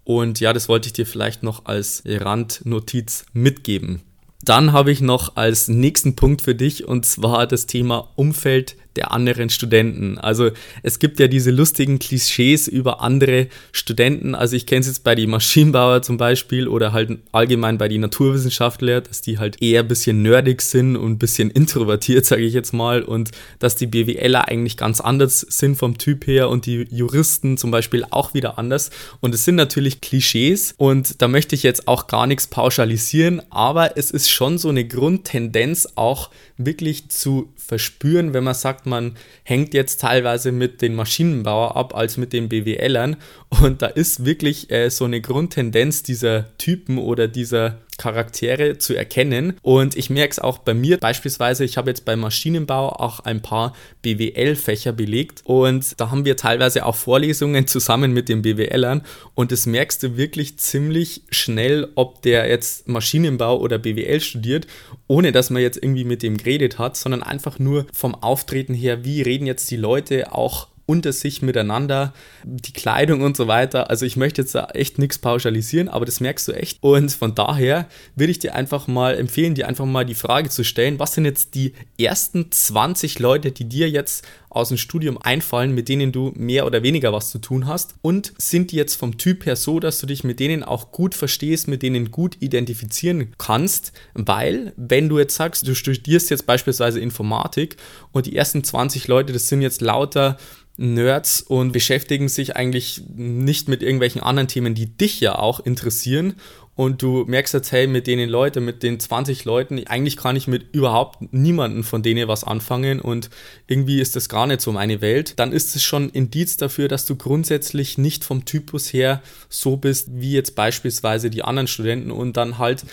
und 0.07 0.39
ja, 0.39 0.53
das 0.53 0.69
wollte 0.69 0.87
ich 0.87 0.93
dir 0.93 1.05
vielleicht 1.05 1.43
noch 1.43 1.65
als 1.65 2.05
Randnotiz 2.07 3.27
mitgeben. 3.33 4.03
Dann 4.47 4.73
habe 4.73 4.93
ich 4.93 5.01
noch 5.01 5.35
als 5.35 5.67
nächsten 5.67 6.15
Punkt 6.15 6.41
für 6.41 6.55
dich 6.55 6.87
und 6.87 7.05
zwar 7.05 7.49
das 7.49 7.67
Thema 7.67 8.13
Umfeld 8.15 8.77
der 8.97 9.13
anderen 9.13 9.51
Studenten. 9.51 10.19
Also 10.19 10.51
es 10.83 10.99
gibt 10.99 11.21
ja 11.21 11.29
diese 11.29 11.51
lustigen 11.51 11.99
Klischees 11.99 12.69
über 12.69 13.01
andere 13.01 13.49
Studenten. 13.73 14.35
Also 14.35 14.57
ich 14.57 14.67
kenne 14.67 14.81
es 14.81 14.87
jetzt 14.87 15.05
bei 15.05 15.15
den 15.15 15.31
Maschinenbauer 15.31 16.03
zum 16.03 16.17
Beispiel 16.17 16.69
oder 16.69 16.93
halt 16.93 17.19
allgemein 17.33 17.79
bei 17.79 17.89
den 17.89 18.01
Naturwissenschaftler, 18.01 19.01
dass 19.01 19.21
die 19.21 19.39
halt 19.39 19.63
eher 19.63 19.81
ein 19.81 19.89
bisschen 19.89 20.23
nerdig 20.23 20.63
sind 20.63 20.97
und 20.97 21.13
ein 21.13 21.19
bisschen 21.19 21.51
introvertiert, 21.51 22.25
sage 22.27 22.43
ich 22.43 22.55
jetzt 22.55 22.73
mal, 22.73 23.03
und 23.03 23.31
dass 23.59 23.77
die 23.77 23.87
BWLer 23.87 24.49
eigentlich 24.49 24.77
ganz 24.77 25.01
anders 25.01 25.41
sind 25.41 25.77
vom 25.77 25.99
Typ 25.99 26.27
her 26.27 26.49
und 26.49 26.67
die 26.67 26.87
Juristen 26.91 27.57
zum 27.57 27.71
Beispiel 27.71 28.05
auch 28.11 28.35
wieder 28.35 28.59
anders. 28.59 28.91
Und 29.21 29.35
es 29.35 29.45
sind 29.45 29.57
natürlich 29.57 30.01
Klischees 30.01 30.75
und 30.77 31.21
da 31.23 31.29
möchte 31.29 31.55
ich 31.55 31.63
jetzt 31.63 31.89
auch 31.89 32.07
gar 32.07 32.27
nichts 32.27 32.47
pauschalisieren, 32.47 33.43
aber 33.51 33.97
es 33.97 34.11
ist 34.11 34.31
schon 34.31 34.59
so 34.59 34.69
eine 34.69 34.87
Grundtendenz 34.87 35.89
auch 35.95 36.31
wirklich 36.59 37.09
zu 37.09 37.53
verspüren, 37.67 38.33
wenn 38.33 38.45
man 38.45 38.55
sagt, 38.55 38.87
man 38.87 39.17
hängt 39.43 39.75
jetzt 39.75 40.01
teilweise 40.01 40.53
mit 40.53 40.83
den 40.83 40.95
Maschinenbauer 40.95 41.77
ab 41.77 41.95
als 41.95 42.17
mit 42.17 42.33
den 42.33 42.49
BWLern. 42.49 43.17
Und 43.61 43.83
da 43.83 43.87
ist 43.87 44.25
wirklich 44.25 44.71
äh, 44.71 44.91
so 44.91 45.05
eine 45.05 45.21
Grundtendenz 45.21 46.03
dieser 46.03 46.57
Typen 46.59 46.99
oder 46.99 47.29
dieser 47.29 47.79
Charaktere 47.99 48.79
zu 48.79 48.95
erkennen. 48.95 49.59
Und 49.63 49.97
ich 49.97 50.11
merke 50.11 50.33
es 50.33 50.39
auch 50.39 50.59
bei 50.59 50.75
mir. 50.75 50.99
Beispielsweise, 50.99 51.65
ich 51.65 51.77
habe 51.77 51.91
jetzt 51.91 52.05
beim 52.05 52.21
Maschinenbau 52.21 52.89
auch 52.89 53.21
ein 53.21 53.43
paar 53.43 53.75
BWL-Fächer 54.03 54.93
belegt. 54.93 55.43
Und 55.45 56.01
da 56.01 56.11
haben 56.11 56.25
wir 56.25 56.37
teilweise 56.37 56.87
auch 56.87 56.97
Vorlesungen 56.97 57.67
zusammen 57.67 58.13
mit 58.13 58.29
den 58.29 58.43
BWLern 58.43 59.03
und 59.35 59.53
das 59.53 59.67
merkst 59.67 60.03
du 60.03 60.17
wirklich 60.17 60.59
ziemlich 60.59 61.23
schnell, 61.31 61.89
ob 61.95 62.23
der 62.23 62.49
jetzt 62.49 62.89
Maschinenbau 62.89 63.59
oder 63.59 63.79
BWL 63.79 64.21
studiert, 64.21 64.67
ohne 65.07 65.33
dass 65.33 65.51
man 65.51 65.63
jetzt 65.63 65.77
irgendwie 65.83 66.05
mit 66.05 66.23
dem 66.23 66.37
geredet 66.37 66.79
hat, 66.79 66.97
sondern 66.97 67.23
einfach 67.23 67.59
nur 67.59 67.87
vom 67.93 68.15
Auftreten 68.15 68.75
her, 68.75 69.05
wie 69.05 69.23
reden 69.23 69.47
jetzt 69.47 69.71
die 69.71 69.77
Leute 69.77 70.33
auch 70.33 70.69
unter 70.87 71.13
sich 71.13 71.43
miteinander, 71.43 72.15
die 72.45 72.73
Kleidung 72.73 73.23
und 73.23 73.37
so 73.37 73.49
weiter. 73.49 73.91
Also 73.91 74.07
ich 74.07 74.17
möchte 74.17 74.43
jetzt 74.43 74.55
da 74.55 74.69
echt 74.73 74.99
nichts 74.99 75.19
pauschalisieren, 75.19 75.89
aber 75.89 76.07
das 76.07 76.21
merkst 76.21 76.47
du 76.49 76.53
echt. 76.53 76.79
Und 76.81 77.13
von 77.13 77.35
daher 77.35 77.87
würde 78.15 78.31
ich 78.31 78.39
dir 78.39 78.55
einfach 78.55 78.87
mal 78.87 79.17
empfehlen, 79.19 79.55
dir 79.55 79.69
einfach 79.69 79.85
mal 79.85 80.07
die 80.07 80.15
Frage 80.15 80.49
zu 80.49 80.65
stellen, 80.65 80.99
was 80.99 81.15
sind 81.15 81.25
jetzt 81.25 81.55
die 81.55 81.75
ersten 82.01 82.51
20 82.51 83.19
Leute, 83.19 83.51
die 83.51 83.69
dir 83.69 83.91
jetzt 83.91 84.25
aus 84.57 84.69
dem 84.69 84.79
Studium 84.79 85.19
einfallen, 85.21 85.75
mit 85.75 85.89
denen 85.89 86.13
du 86.13 86.33
mehr 86.35 86.67
oder 86.67 86.83
weniger 86.83 87.13
was 87.13 87.31
zu 87.31 87.39
tun 87.39 87.67
hast? 87.67 87.95
Und 88.03 88.33
sind 88.39 88.73
jetzt 88.73 88.95
vom 88.95 89.19
Typ 89.19 89.47
her 89.47 89.57
so, 89.57 89.81
dass 89.81 90.01
du 90.01 90.07
dich 90.07 90.25
mit 90.25 90.41
denen 90.41 90.63
auch 90.63 90.93
gut 90.93 91.15
verstehst, 91.15 91.69
mit 91.69 91.83
denen 91.83 92.11
gut 92.11 92.37
identifizieren 92.41 93.33
kannst? 93.39 93.93
Weil, 94.15 94.73
wenn 94.77 95.09
du 95.09 95.19
jetzt 95.19 95.37
sagst, 95.37 95.67
du 95.67 95.75
studierst 95.75 96.31
jetzt 96.31 96.47
beispielsweise 96.47 97.01
Informatik 97.01 97.77
und 98.13 98.27
die 98.27 98.37
ersten 98.37 98.65
20 98.65 99.09
Leute, 99.09 99.33
das 99.33 99.49
sind 99.49 99.63
jetzt 99.63 99.81
lauter 99.81 100.39
Nerds 100.79 101.41
und 101.41 101.73
beschäftigen 101.73 102.29
sich 102.29 102.55
eigentlich 102.55 103.03
nicht 103.15 103.69
mit 103.69 103.83
irgendwelchen 103.83 104.23
anderen 104.23 104.49
Themen, 104.49 104.75
die 104.75 104.87
dich 104.87 105.21
ja 105.21 105.39
auch 105.39 105.61
interessieren. 105.61 106.35
Und 106.77 107.01
du 107.01 107.25
merkst 107.27 107.55
jetzt, 107.55 107.73
hey, 107.73 107.87
mit 107.87 108.07
denen 108.07 108.29
Leuten, 108.29 108.65
mit 108.65 108.83
den 108.83 109.01
20 109.01 109.47
Leuten, 109.47 109.85
eigentlich 109.87 110.19
kann 110.19 110.37
ich 110.37 110.47
mit 110.47 110.75
überhaupt 110.75 111.33
niemanden 111.33 111.83
von 111.83 112.03
denen 112.03 112.29
was 112.29 112.45
anfangen 112.45 113.01
und 113.01 113.31
irgendwie 113.67 113.99
ist 113.99 114.15
das 114.15 114.29
gar 114.29 114.47
nicht 114.47 114.61
so 114.61 114.73
meine 114.73 115.01
Welt. 115.01 115.39
Dann 115.39 115.53
ist 115.53 115.75
es 115.75 115.83
schon 115.83 116.11
Indiz 116.11 116.59
dafür, 116.59 116.89
dass 116.89 117.07
du 117.07 117.17
grundsätzlich 117.17 117.97
nicht 117.97 118.25
vom 118.25 118.45
Typus 118.45 118.93
her 118.93 119.23
so 119.49 119.79
bist, 119.79 120.09
wie 120.13 120.33
jetzt 120.33 120.55
beispielsweise 120.55 121.31
die 121.31 121.43
anderen 121.43 121.67
Studenten 121.67 122.11
und 122.11 122.37
dann 122.37 122.59
halt 122.59 122.85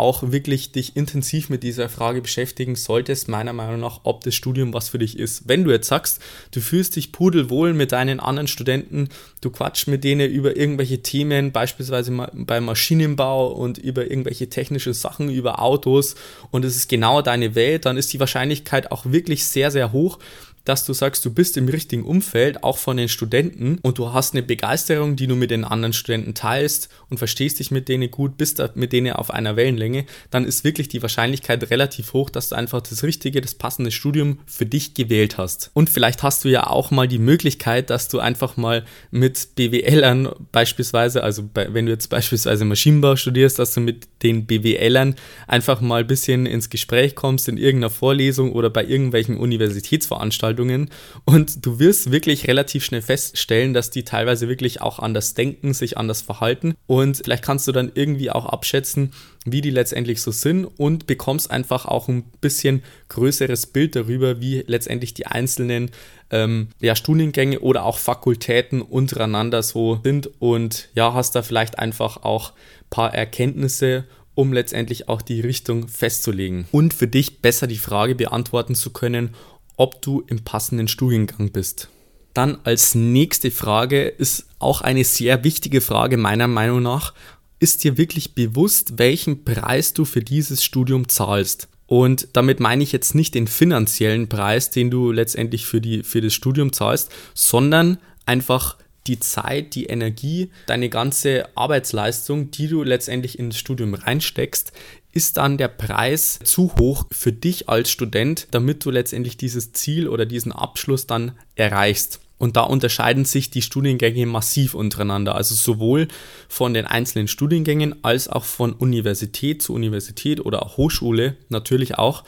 auch 0.00 0.32
wirklich 0.32 0.72
dich 0.72 0.96
intensiv 0.96 1.50
mit 1.50 1.62
dieser 1.62 1.88
Frage 1.90 2.22
beschäftigen 2.22 2.74
solltest, 2.74 3.28
meiner 3.28 3.52
Meinung 3.52 3.80
nach, 3.80 4.00
ob 4.04 4.24
das 4.24 4.34
Studium 4.34 4.72
was 4.72 4.88
für 4.88 4.98
dich 4.98 5.18
ist. 5.18 5.46
Wenn 5.46 5.62
du 5.62 5.70
jetzt 5.70 5.88
sagst, 5.88 6.20
du 6.52 6.60
fühlst 6.60 6.96
dich 6.96 7.12
pudelwohl 7.12 7.74
mit 7.74 7.92
deinen 7.92 8.18
anderen 8.18 8.48
Studenten, 8.48 9.10
du 9.42 9.50
quatschst 9.50 9.88
mit 9.88 10.02
denen 10.02 10.30
über 10.30 10.56
irgendwelche 10.56 11.02
Themen, 11.02 11.52
beispielsweise 11.52 12.10
beim 12.32 12.64
Maschinenbau 12.64 13.52
und 13.52 13.76
über 13.76 14.10
irgendwelche 14.10 14.48
technischen 14.48 14.94
Sachen, 14.94 15.28
über 15.28 15.60
Autos 15.60 16.14
und 16.50 16.64
es 16.64 16.76
ist 16.76 16.88
genau 16.88 17.20
deine 17.20 17.54
Welt, 17.54 17.84
dann 17.84 17.98
ist 17.98 18.12
die 18.12 18.20
Wahrscheinlichkeit 18.20 18.90
auch 18.90 19.04
wirklich 19.04 19.46
sehr, 19.46 19.70
sehr 19.70 19.92
hoch, 19.92 20.18
dass 20.64 20.84
du 20.84 20.92
sagst, 20.92 21.24
du 21.24 21.32
bist 21.32 21.56
im 21.56 21.68
richtigen 21.68 22.04
Umfeld, 22.04 22.62
auch 22.62 22.78
von 22.78 22.96
den 22.96 23.08
Studenten 23.08 23.78
und 23.82 23.98
du 23.98 24.12
hast 24.12 24.34
eine 24.34 24.42
Begeisterung, 24.42 25.16
die 25.16 25.26
du 25.26 25.36
mit 25.36 25.50
den 25.50 25.64
anderen 25.64 25.92
Studenten 25.92 26.34
teilst 26.34 26.88
und 27.08 27.18
verstehst 27.18 27.58
dich 27.58 27.70
mit 27.70 27.88
denen 27.88 28.10
gut, 28.10 28.36
bist 28.36 28.62
mit 28.74 28.92
denen 28.92 29.12
auf 29.12 29.30
einer 29.30 29.56
Wellenlänge, 29.56 30.04
dann 30.30 30.44
ist 30.44 30.64
wirklich 30.64 30.88
die 30.88 31.02
Wahrscheinlichkeit 31.02 31.70
relativ 31.70 32.12
hoch, 32.12 32.30
dass 32.30 32.50
du 32.50 32.56
einfach 32.56 32.82
das 32.82 33.02
richtige, 33.02 33.40
das 33.40 33.54
passende 33.54 33.90
Studium 33.90 34.38
für 34.46 34.66
dich 34.66 34.94
gewählt 34.94 35.38
hast. 35.38 35.70
Und 35.74 35.90
vielleicht 35.90 36.22
hast 36.22 36.44
du 36.44 36.48
ja 36.48 36.66
auch 36.66 36.90
mal 36.90 37.08
die 37.08 37.18
Möglichkeit, 37.18 37.90
dass 37.90 38.08
du 38.08 38.18
einfach 38.18 38.56
mal 38.56 38.84
mit 39.10 39.54
BWLern 39.56 40.28
beispielsweise, 40.52 41.22
also 41.22 41.42
bei, 41.52 41.72
wenn 41.72 41.86
du 41.86 41.92
jetzt 41.92 42.08
beispielsweise 42.08 42.64
Maschinenbau 42.64 43.16
studierst, 43.16 43.58
dass 43.58 43.74
du 43.74 43.80
mit 43.80 44.08
den 44.22 44.46
BWLern 44.46 45.14
einfach 45.46 45.80
mal 45.80 46.02
ein 46.02 46.06
bisschen 46.06 46.46
ins 46.46 46.70
Gespräch 46.70 47.14
kommst 47.14 47.48
in 47.48 47.56
irgendeiner 47.56 47.90
Vorlesung 47.90 48.52
oder 48.52 48.70
bei 48.70 48.84
irgendwelchen 48.84 49.36
Universitätsveranstaltungen 49.36 50.49
Veranstaltungen. 50.50 50.90
Und 51.24 51.64
du 51.64 51.78
wirst 51.78 52.10
wirklich 52.10 52.48
relativ 52.48 52.84
schnell 52.84 53.02
feststellen, 53.02 53.74
dass 53.74 53.90
die 53.90 54.04
teilweise 54.04 54.48
wirklich 54.48 54.80
auch 54.80 54.98
anders 54.98 55.34
denken, 55.34 55.74
sich 55.74 55.96
anders 55.96 56.22
verhalten. 56.22 56.74
Und 56.86 57.18
vielleicht 57.24 57.44
kannst 57.44 57.68
du 57.68 57.72
dann 57.72 57.92
irgendwie 57.94 58.30
auch 58.30 58.46
abschätzen, 58.46 59.12
wie 59.44 59.60
die 59.60 59.70
letztendlich 59.70 60.20
so 60.20 60.30
sind 60.30 60.64
und 60.64 61.06
bekommst 61.06 61.50
einfach 61.50 61.86
auch 61.86 62.08
ein 62.08 62.24
bisschen 62.40 62.82
größeres 63.08 63.66
Bild 63.66 63.96
darüber, 63.96 64.40
wie 64.40 64.64
letztendlich 64.66 65.14
die 65.14 65.26
einzelnen 65.26 65.90
ähm, 66.30 66.68
ja, 66.80 66.94
Studiengänge 66.94 67.60
oder 67.60 67.84
auch 67.84 67.98
Fakultäten 67.98 68.82
untereinander 68.82 69.62
so 69.62 70.00
sind. 70.02 70.30
Und 70.40 70.88
ja, 70.94 71.14
hast 71.14 71.34
da 71.34 71.42
vielleicht 71.42 71.78
einfach 71.78 72.22
auch 72.22 72.50
ein 72.50 72.90
paar 72.90 73.14
Erkenntnisse 73.14 74.04
um 74.40 74.52
letztendlich 74.54 75.08
auch 75.08 75.20
die 75.20 75.40
Richtung 75.40 75.88
festzulegen. 75.88 76.66
Und 76.72 76.94
für 76.94 77.06
dich 77.06 77.42
besser 77.42 77.66
die 77.66 77.76
Frage 77.76 78.14
beantworten 78.14 78.74
zu 78.74 78.90
können, 78.90 79.34
ob 79.80 80.02
du 80.02 80.22
im 80.26 80.44
passenden 80.44 80.88
Studiengang 80.88 81.52
bist. 81.52 81.88
Dann 82.34 82.58
als 82.64 82.94
nächste 82.94 83.50
Frage 83.50 84.08
ist 84.08 84.44
auch 84.58 84.82
eine 84.82 85.04
sehr 85.04 85.42
wichtige 85.42 85.80
Frage 85.80 86.18
meiner 86.18 86.48
Meinung 86.48 86.82
nach. 86.82 87.14
Ist 87.60 87.82
dir 87.82 87.96
wirklich 87.96 88.34
bewusst, 88.34 88.98
welchen 88.98 89.42
Preis 89.42 89.94
du 89.94 90.04
für 90.04 90.20
dieses 90.20 90.62
Studium 90.62 91.08
zahlst? 91.08 91.68
Und 91.86 92.28
damit 92.34 92.60
meine 92.60 92.82
ich 92.82 92.92
jetzt 92.92 93.14
nicht 93.14 93.34
den 93.34 93.46
finanziellen 93.46 94.28
Preis, 94.28 94.68
den 94.68 94.90
du 94.90 95.12
letztendlich 95.12 95.64
für, 95.64 95.80
die, 95.80 96.02
für 96.02 96.20
das 96.20 96.34
Studium 96.34 96.74
zahlst, 96.74 97.10
sondern 97.32 97.96
einfach 98.26 98.76
die 99.06 99.18
Zeit, 99.18 99.74
die 99.74 99.86
Energie, 99.86 100.50
deine 100.66 100.90
ganze 100.90 101.56
Arbeitsleistung, 101.56 102.50
die 102.50 102.68
du 102.68 102.82
letztendlich 102.82 103.38
ins 103.38 103.56
Studium 103.56 103.94
reinsteckst, 103.94 104.72
ist 105.12 105.36
dann 105.36 105.58
der 105.58 105.68
Preis 105.68 106.38
zu 106.42 106.72
hoch 106.78 107.06
für 107.10 107.32
dich 107.32 107.68
als 107.68 107.90
Student, 107.90 108.48
damit 108.50 108.84
du 108.84 108.90
letztendlich 108.90 109.36
dieses 109.36 109.72
Ziel 109.72 110.08
oder 110.08 110.26
diesen 110.26 110.52
Abschluss 110.52 111.06
dann 111.06 111.32
erreichst. 111.56 112.20
Und 112.40 112.56
da 112.56 112.62
unterscheiden 112.62 113.26
sich 113.26 113.50
die 113.50 113.60
Studiengänge 113.60 114.24
massiv 114.24 114.72
untereinander, 114.72 115.34
also 115.34 115.54
sowohl 115.54 116.08
von 116.48 116.72
den 116.72 116.86
einzelnen 116.86 117.28
Studiengängen 117.28 118.02
als 118.02 118.28
auch 118.28 118.44
von 118.44 118.72
Universität 118.72 119.60
zu 119.60 119.74
Universität 119.74 120.40
oder 120.40 120.60
Hochschule 120.60 121.36
natürlich 121.50 121.98
auch. 121.98 122.24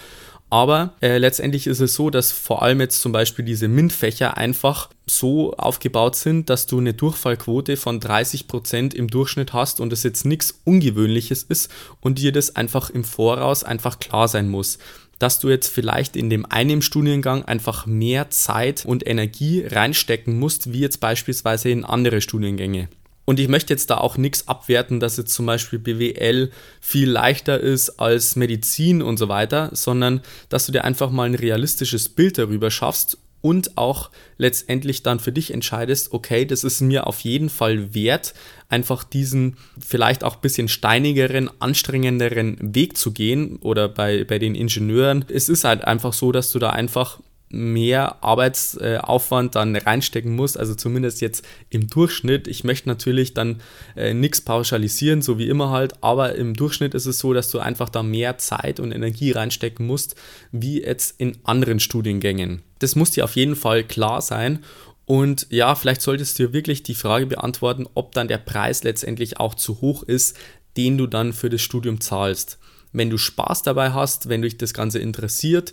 Aber 0.53 0.93
äh, 1.01 1.17
letztendlich 1.17 1.67
ist 1.67 1.81
es 1.81 1.95
so, 1.95 2.11
dass 2.11 2.31
vor 2.31 2.61
allem 2.61 2.79
jetzt 2.83 3.01
zum 3.01 3.11
Beispiel 3.11 3.43
diese 3.43 3.69
MINT-Fächer 3.69 4.37
einfach 4.37 4.91
so 5.07 5.55
aufgebaut 5.55 6.15
sind, 6.15 6.51
dass 6.51 6.67
du 6.67 6.77
eine 6.77 6.93
Durchfallquote 6.93 7.79
von 7.79 8.01
30% 8.01 8.95
im 8.95 9.09
Durchschnitt 9.09 9.55
hast 9.55 9.81
und 9.81 9.91
das 9.91 10.03
jetzt 10.03 10.27
nichts 10.27 10.61
Ungewöhnliches 10.65 11.45
ist 11.45 11.71
und 12.03 12.19
dir 12.19 12.33
das 12.33 12.55
einfach 12.55 12.91
im 12.91 13.03
Voraus 13.03 13.65
einfach 13.65 13.99
klar 13.99 14.29
sein 14.29 14.51
muss 14.51 14.79
dass 15.19 15.39
du 15.39 15.51
jetzt 15.51 15.69
vielleicht 15.69 16.17
in 16.17 16.31
dem 16.31 16.45
einen 16.51 16.83
Studiengang 16.83 17.45
einfach 17.45 17.87
mehr 17.87 18.29
Zeit 18.31 18.85
und 18.85 19.07
Energie 19.07 19.65
reinstecken 19.65 20.37
musst, 20.37 20.73
wie 20.73 20.81
jetzt 20.81 20.99
beispielsweise 20.99 21.69
in 21.69 21.85
andere 21.85 22.21
Studiengänge. 22.21 22.89
Und 23.25 23.39
ich 23.39 23.49
möchte 23.49 23.73
jetzt 23.73 23.91
da 23.91 23.99
auch 23.99 24.17
nichts 24.17 24.49
abwerten, 24.49 24.99
dass 24.99 25.17
jetzt 25.17 25.33
zum 25.33 25.47
Beispiel 25.47 25.79
BWL 25.79 26.51
viel 26.81 27.09
leichter 27.09 27.61
ist 27.61 28.01
als 28.01 28.35
Medizin 28.35 29.01
und 29.01 29.17
so 29.17 29.29
weiter, 29.29 29.71
sondern 29.73 30.23
dass 30.49 30.67
du 30.67 30.73
dir 30.73 30.85
einfach 30.85 31.11
mal 31.11 31.25
ein 31.25 31.35
realistisches 31.35 32.09
Bild 32.09 32.39
darüber 32.39 32.71
schaffst 32.71 33.19
und 33.43 33.77
auch 33.77 34.11
letztendlich 34.39 35.03
dann 35.03 35.21
für 35.21 35.33
dich 35.33 35.53
entscheidest, 35.53 36.13
okay, 36.13 36.47
das 36.47 36.65
ist 36.65 36.81
mir 36.81 37.07
auf 37.07 37.21
jeden 37.21 37.51
Fall 37.51 37.93
wert, 37.93 38.35
einfach 38.69 39.05
diesen 39.05 39.57
vielleicht 39.79 40.25
auch 40.25 40.37
bisschen 40.37 40.69
steinigeren, 40.69 41.51
anstrengenderen 41.61 42.57
Weg 42.61 42.97
zu 42.97 43.13
gehen 43.13 43.57
oder 43.57 43.89
bei, 43.89 44.25
bei 44.25 44.39
den 44.39 44.55
Ingenieuren. 44.55 45.25
Es 45.29 45.49
ist 45.49 45.65
halt 45.65 45.85
einfach 45.85 46.13
so, 46.13 46.33
dass 46.33 46.53
du 46.53 46.59
da 46.59 46.71
einfach 46.71 47.21
mehr 47.53 48.25
Arbeitsaufwand 48.25 49.55
dann 49.55 49.77
reinstecken 49.77 50.35
musst, 50.35 50.59
also 50.59 50.75
zumindest 50.75 51.21
jetzt 51.21 51.45
im 51.71 51.89
Durchschnitt. 51.89 52.49
Ich 52.49 52.65
möchte 52.65 52.89
natürlich 52.89 53.35
dann 53.35 53.61
äh, 53.95 54.15
nichts 54.15 54.41
pauschalisieren, 54.41 55.23
so 55.23 55.39
wie 55.39 55.49
immer 55.49 55.71
halt, 55.71 56.03
aber 56.03 56.35
im 56.35 56.55
Durchschnitt 56.55 56.95
ist 56.95 57.07
es 57.07 57.19
so, 57.19 57.33
dass 57.33 57.51
du 57.51 57.59
einfach 57.59 57.91
da 57.91 58.03
mehr 58.03 58.39
Zeit 58.39 58.81
und 58.81 58.91
Energie 58.91 59.33
reinstecken 59.33 59.87
musst, 59.87 60.17
wie 60.51 60.83
jetzt 60.83 61.21
in 61.21 61.39
anderen 61.45 61.79
Studiengängen. 61.79 62.63
Das 62.79 62.97
muss 62.97 63.11
dir 63.11 63.25
auf 63.25 63.37
jeden 63.37 63.57
Fall 63.57 63.85
klar 63.85 64.23
sein. 64.23 64.61
Und 65.05 65.47
ja, 65.51 65.75
vielleicht 65.75 66.01
solltest 66.01 66.39
du 66.39 66.53
wirklich 66.53 66.83
die 66.83 66.95
Frage 66.95 67.27
beantworten, 67.27 67.87
ob 67.95 68.13
dann 68.13 68.29
der 68.29 68.39
Preis 68.39 68.83
letztendlich 68.83 69.39
auch 69.39 69.55
zu 69.55 69.81
hoch 69.81 70.03
ist, 70.03 70.37
den 70.77 70.97
du 70.97 71.07
dann 71.07 71.33
für 71.33 71.51
das 71.51 71.61
Studium 71.61 72.01
zahlst. 72.01 72.59
Wenn 72.93 73.11
du 73.11 73.19
Spaß 73.19 73.63
dabei 73.63 73.93
hast, 73.93 74.29
wenn 74.29 74.43
dich 74.43 74.59
das 74.59 74.75
Ganze 74.75 74.99
interessiert 74.99 75.73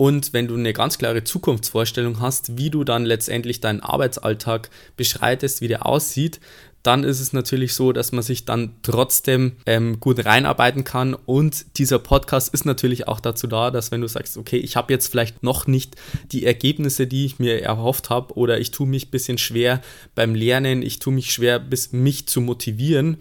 und 0.00 0.32
wenn 0.32 0.48
du 0.48 0.54
eine 0.54 0.72
ganz 0.72 0.96
klare 0.96 1.24
Zukunftsvorstellung 1.24 2.20
hast, 2.20 2.56
wie 2.56 2.70
du 2.70 2.84
dann 2.84 3.04
letztendlich 3.04 3.60
deinen 3.60 3.80
Arbeitsalltag 3.80 4.70
beschreitest, 4.96 5.60
wie 5.60 5.68
der 5.68 5.84
aussieht, 5.84 6.40
dann 6.82 7.04
ist 7.04 7.20
es 7.20 7.34
natürlich 7.34 7.74
so, 7.74 7.92
dass 7.92 8.10
man 8.10 8.22
sich 8.22 8.46
dann 8.46 8.76
trotzdem 8.80 9.56
ähm, 9.66 10.00
gut 10.00 10.24
reinarbeiten 10.24 10.84
kann. 10.84 11.12
Und 11.12 11.76
dieser 11.76 11.98
Podcast 11.98 12.54
ist 12.54 12.64
natürlich 12.64 13.08
auch 13.08 13.20
dazu 13.20 13.46
da, 13.46 13.70
dass 13.70 13.90
wenn 13.90 14.00
du 14.00 14.08
sagst, 14.08 14.38
okay, 14.38 14.56
ich 14.56 14.74
habe 14.74 14.90
jetzt 14.90 15.08
vielleicht 15.08 15.42
noch 15.42 15.66
nicht 15.66 15.96
die 16.32 16.46
Ergebnisse, 16.46 17.06
die 17.06 17.26
ich 17.26 17.38
mir 17.38 17.60
erhofft 17.60 18.08
habe, 18.08 18.32
oder 18.38 18.58
ich 18.58 18.70
tue 18.70 18.86
mich 18.86 19.08
ein 19.08 19.10
bisschen 19.10 19.36
schwer 19.36 19.82
beim 20.14 20.34
Lernen, 20.34 20.80
ich 20.80 20.98
tue 20.98 21.12
mich 21.12 21.30
schwer, 21.30 21.58
bis 21.58 21.92
mich 21.92 22.26
zu 22.26 22.40
motivieren 22.40 23.18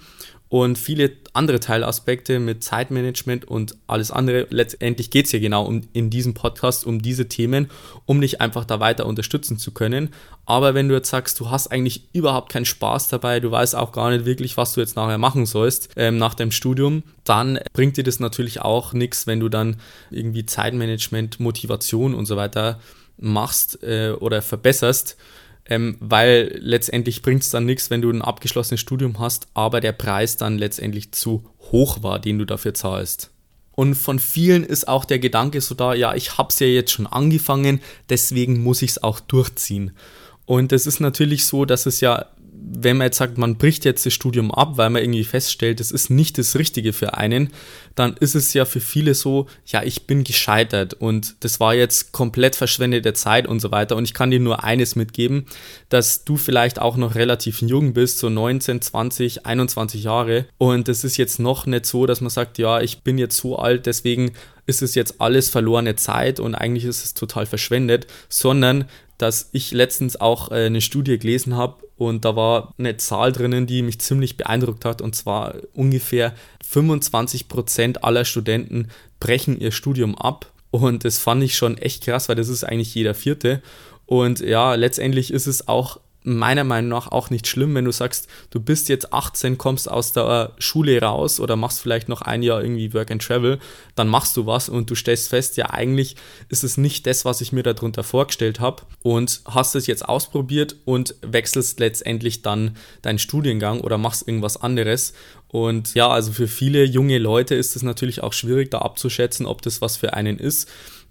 und 0.50 0.80
viele 0.80 1.12
andere 1.34 1.60
Teilaspekte 1.60 2.40
mit 2.40 2.64
Zeitmanagement 2.64 3.46
und 3.46 3.78
alles 3.86 4.10
andere. 4.10 4.48
Letztendlich 4.50 5.12
geht 5.12 5.26
es 5.26 5.32
hier 5.32 5.40
genau 5.40 5.64
um, 5.66 5.82
in 5.94 6.10
diesem 6.10 6.34
Podcast 6.34 6.88
um 6.88 7.02
diese 7.02 7.30
Themen, 7.30 7.70
um 8.08 8.20
dich 8.20 8.42
einfach 8.42 8.66
da 8.66 8.80
weiter 8.80 9.06
unterstützen 9.06 9.60
zu 9.60 9.72
können. 9.72 10.10
Aber 10.48 10.74
wenn 10.74 10.90
du 10.90 10.96
jetzt 10.96 11.12
sagst, 11.12 11.40
du 11.40 11.52
hast 11.52 11.68
eigentlich 11.68 12.10
überhaupt 12.14 12.52
keinen 12.52 12.66
Spaß 12.66 13.10
dabei, 13.10 13.40
du 13.40 13.52
weißt 13.52 13.76
auch 13.76 13.92
gar 13.92 14.10
nicht 14.10 14.26
wirklich, 14.26 14.58
was 14.58 14.74
du 14.74 14.82
jetzt 14.82 14.96
nachher 14.96 15.20
machen 15.20 15.46
sollst 15.46 15.92
ähm, 15.96 16.18
nach 16.18 16.34
deinem 16.34 16.52
Studium, 16.52 17.04
dann 17.24 17.60
bringt 17.74 17.98
dir 17.98 18.04
das 18.04 18.20
natürlich 18.20 18.60
auch 18.62 18.94
nichts, 18.94 19.28
wenn 19.28 19.40
du 19.40 19.50
dann 19.50 19.78
irgendwie 20.10 20.48
Zeitmanagement, 20.48 21.40
Motivation 21.40 22.16
und 22.16 22.26
so 22.26 22.38
weiter 22.38 22.80
machst 23.18 23.84
äh, 23.84 24.12
oder 24.20 24.42
verbesserst 24.42 25.16
ähm, 25.70 25.96
weil 26.00 26.58
letztendlich 26.60 27.22
bringt 27.22 27.44
es 27.44 27.52
dann 27.52 27.66
nichts, 27.66 27.90
wenn 27.92 28.02
du 28.02 28.10
ein 28.10 28.24
abgeschlossenes 28.24 28.82
Studium 28.82 29.20
hast, 29.20 29.48
aber 29.54 29.80
der 29.80 29.92
Preis 29.92 30.36
dann 30.36 30.58
letztendlich 30.58 31.12
zu 31.12 31.46
hoch 31.72 32.02
war, 32.02 32.20
den 32.20 32.40
du 32.40 32.46
dafür 32.46 32.74
zahlst. 32.74 33.32
Und 33.72 33.96
von 33.96 34.20
vielen 34.20 34.66
ist 34.66 34.88
auch 34.88 35.06
der 35.06 35.20
Gedanke 35.20 35.62
so 35.62 35.76
da, 35.76 35.94
ja, 35.94 36.16
ich 36.16 36.38
habe 36.38 36.50
es 36.50 36.60
ja 36.60 36.68
jetzt 36.68 36.92
schon 36.92 37.08
angefangen, 37.08 37.80
deswegen 38.10 38.62
muss 38.62 38.82
ich 38.82 38.92
es 38.92 39.04
auch 39.04 39.20
durchziehen. 39.20 39.92
Und 40.46 40.74
es 40.74 40.88
ist 40.88 41.00
natürlich 41.00 41.46
so, 41.46 41.64
dass 41.64 41.86
es 41.86 42.02
ja 42.02 42.26
wenn 42.62 42.98
man 42.98 43.06
jetzt 43.06 43.18
sagt, 43.18 43.38
man 43.38 43.58
bricht 43.58 43.86
jetzt 43.86 44.06
das 44.06 44.14
Studium 44.14 44.52
ab, 44.52 44.74
weil 44.78 44.90
man 44.90 45.02
irgendwie 45.02 45.24
feststellt, 45.24 45.80
das 45.80 45.92
ist 45.92 46.10
nicht 46.10 46.38
das 46.38 46.56
Richtige 46.56 46.94
für 46.94 47.16
einen, 47.16 47.52
dann 47.96 48.16
ist 48.20 48.36
es 48.36 48.54
ja 48.54 48.66
für 48.66 48.80
viele 48.80 49.14
so, 49.16 49.48
ja, 49.66 49.84
ich 49.84 50.08
bin 50.08 50.24
gescheitert 50.24 50.94
und 50.94 51.36
das 51.42 51.60
war 51.60 51.74
jetzt 51.74 52.12
komplett 52.12 52.56
verschwendete 52.56 53.14
Zeit 53.14 53.48
und 53.48 53.60
so 53.60 53.72
weiter. 53.72 53.96
Und 53.96 54.06
ich 54.06 54.14
kann 54.14 54.32
dir 54.32 54.40
nur 54.40 54.64
eines 54.64 54.96
mitgeben, 54.96 55.46
dass 55.90 56.26
du 56.26 56.38
vielleicht 56.38 56.80
auch 56.80 56.98
noch 56.98 57.16
relativ 57.16 57.62
jung 57.62 57.94
bist, 57.94 58.20
so 58.20 58.30
19, 58.30 58.82
20, 58.82 59.46
21 59.46 60.04
Jahre. 60.04 60.46
Und 60.58 60.90
es 60.90 61.04
ist 61.04 61.18
jetzt 61.18 61.40
noch 61.40 61.66
nicht 61.66 61.86
so, 61.86 62.06
dass 62.06 62.22
man 62.22 62.30
sagt, 62.30 62.58
ja, 62.58 62.82
ich 62.82 63.02
bin 63.04 63.18
jetzt 63.18 63.38
so 63.38 63.58
alt, 63.58 63.86
deswegen 63.86 64.34
ist 64.66 64.82
es 64.82 64.96
jetzt 64.96 65.20
alles 65.20 65.50
verlorene 65.50 65.96
Zeit 65.96 66.40
und 66.40 66.56
eigentlich 66.56 66.86
ist 66.86 67.04
es 67.04 67.14
total 67.14 67.46
verschwendet, 67.46 68.08
sondern 68.30 68.86
dass 69.18 69.50
ich 69.52 69.72
letztens 69.72 70.22
auch 70.22 70.52
äh, 70.52 70.66
eine 70.66 70.82
Studie 70.82 71.18
gelesen 71.20 71.58
habe 71.58 71.78
und 72.00 72.24
da 72.24 72.38
war 72.38 72.74
eine 72.78 72.96
Zahl 72.96 73.34
drinnen, 73.34 73.68
die 73.68 73.82
mich 73.82 74.00
ziemlich 74.00 74.38
beeindruckt 74.38 74.86
hat. 74.86 75.02
Und 75.02 75.18
zwar 75.18 75.56
ungefähr 75.74 76.34
25 76.66 77.50
Prozent 77.50 78.06
aller 78.06 78.24
Studenten 78.24 78.88
brechen 79.20 79.60
ihr 79.60 79.74
Studium 79.74 80.18
ab. 80.18 80.50
Und 80.72 81.04
das 81.04 81.20
fand 81.20 81.44
ich 81.44 81.58
schon 81.58 81.78
echt 81.78 82.06
krass, 82.06 82.30
weil 82.30 82.38
das 82.38 82.48
ist 82.48 82.64
eigentlich 82.64 82.96
jeder 82.96 83.14
vierte. 83.14 83.62
Und 84.06 84.40
ja, 84.40 84.76
letztendlich 84.76 85.34
ist 85.34 85.46
es 85.46 85.68
auch 85.68 86.00
meiner 86.24 86.64
Meinung 86.64 86.90
nach 86.90 87.12
auch 87.12 87.30
nicht 87.30 87.48
schlimm, 87.48 87.76
wenn 87.76 87.86
du 87.86 87.92
sagst, 87.92 88.28
du 88.52 88.60
bist 88.60 88.90
jetzt 88.90 89.14
18, 89.14 89.58
kommst 89.58 89.90
aus 89.90 90.12
der 90.12 90.54
Schule 90.60 91.02
raus 91.02 91.40
oder 91.40 91.56
machst 91.56 91.80
vielleicht 91.80 92.10
noch 92.10 92.22
ein 92.22 92.44
Jahr 92.44 92.62
irgendwie 92.62 92.94
Work 92.94 93.12
and 93.12 93.22
Travel, 93.22 93.60
dann 93.96 94.08
machst 94.08 94.36
du 94.36 94.46
was 94.46 94.68
und 94.70 94.90
du 94.90 94.96
stellst 94.96 95.30
fest, 95.30 95.58
ja 95.58 95.70
eigentlich 95.70 96.16
ist 96.50 96.64
es 96.64 96.78
nicht 96.78 97.08
das, 97.08 97.24
was 97.26 97.42
ich 97.42 97.52
mir 97.52 97.64
darunter 97.64 98.04
vorgestellt 98.04 98.60
habe 98.60 98.84
und 99.02 99.42
hast 99.46 99.76
es 99.76 99.88
jetzt 99.88 100.08
ausprobiert 100.08 100.76
und 100.86 101.16
wechselst 101.22 101.80
letztendlich 101.80 102.42
dann 102.42 102.76
deinen 103.02 103.20
Studiengang 103.20 103.82
oder 103.82 103.98
machst 103.98 104.28
irgendwas 104.28 104.62
anderes 104.62 105.14
und 105.52 105.96
ja, 105.96 106.08
also 106.10 106.32
für 106.32 106.48
viele 106.48 106.84
junge 106.84 107.18
Leute 107.18 107.56
ist 107.56 107.76
es 107.76 107.82
natürlich 107.82 108.22
auch 108.22 108.34
schwierig 108.34 108.70
da 108.70 108.80
abzuschätzen, 108.80 109.48
ob 109.48 109.64
das 109.64 109.82
was 109.82 109.98
für 109.98 110.14
einen 110.14 110.38
ist. 110.38 110.70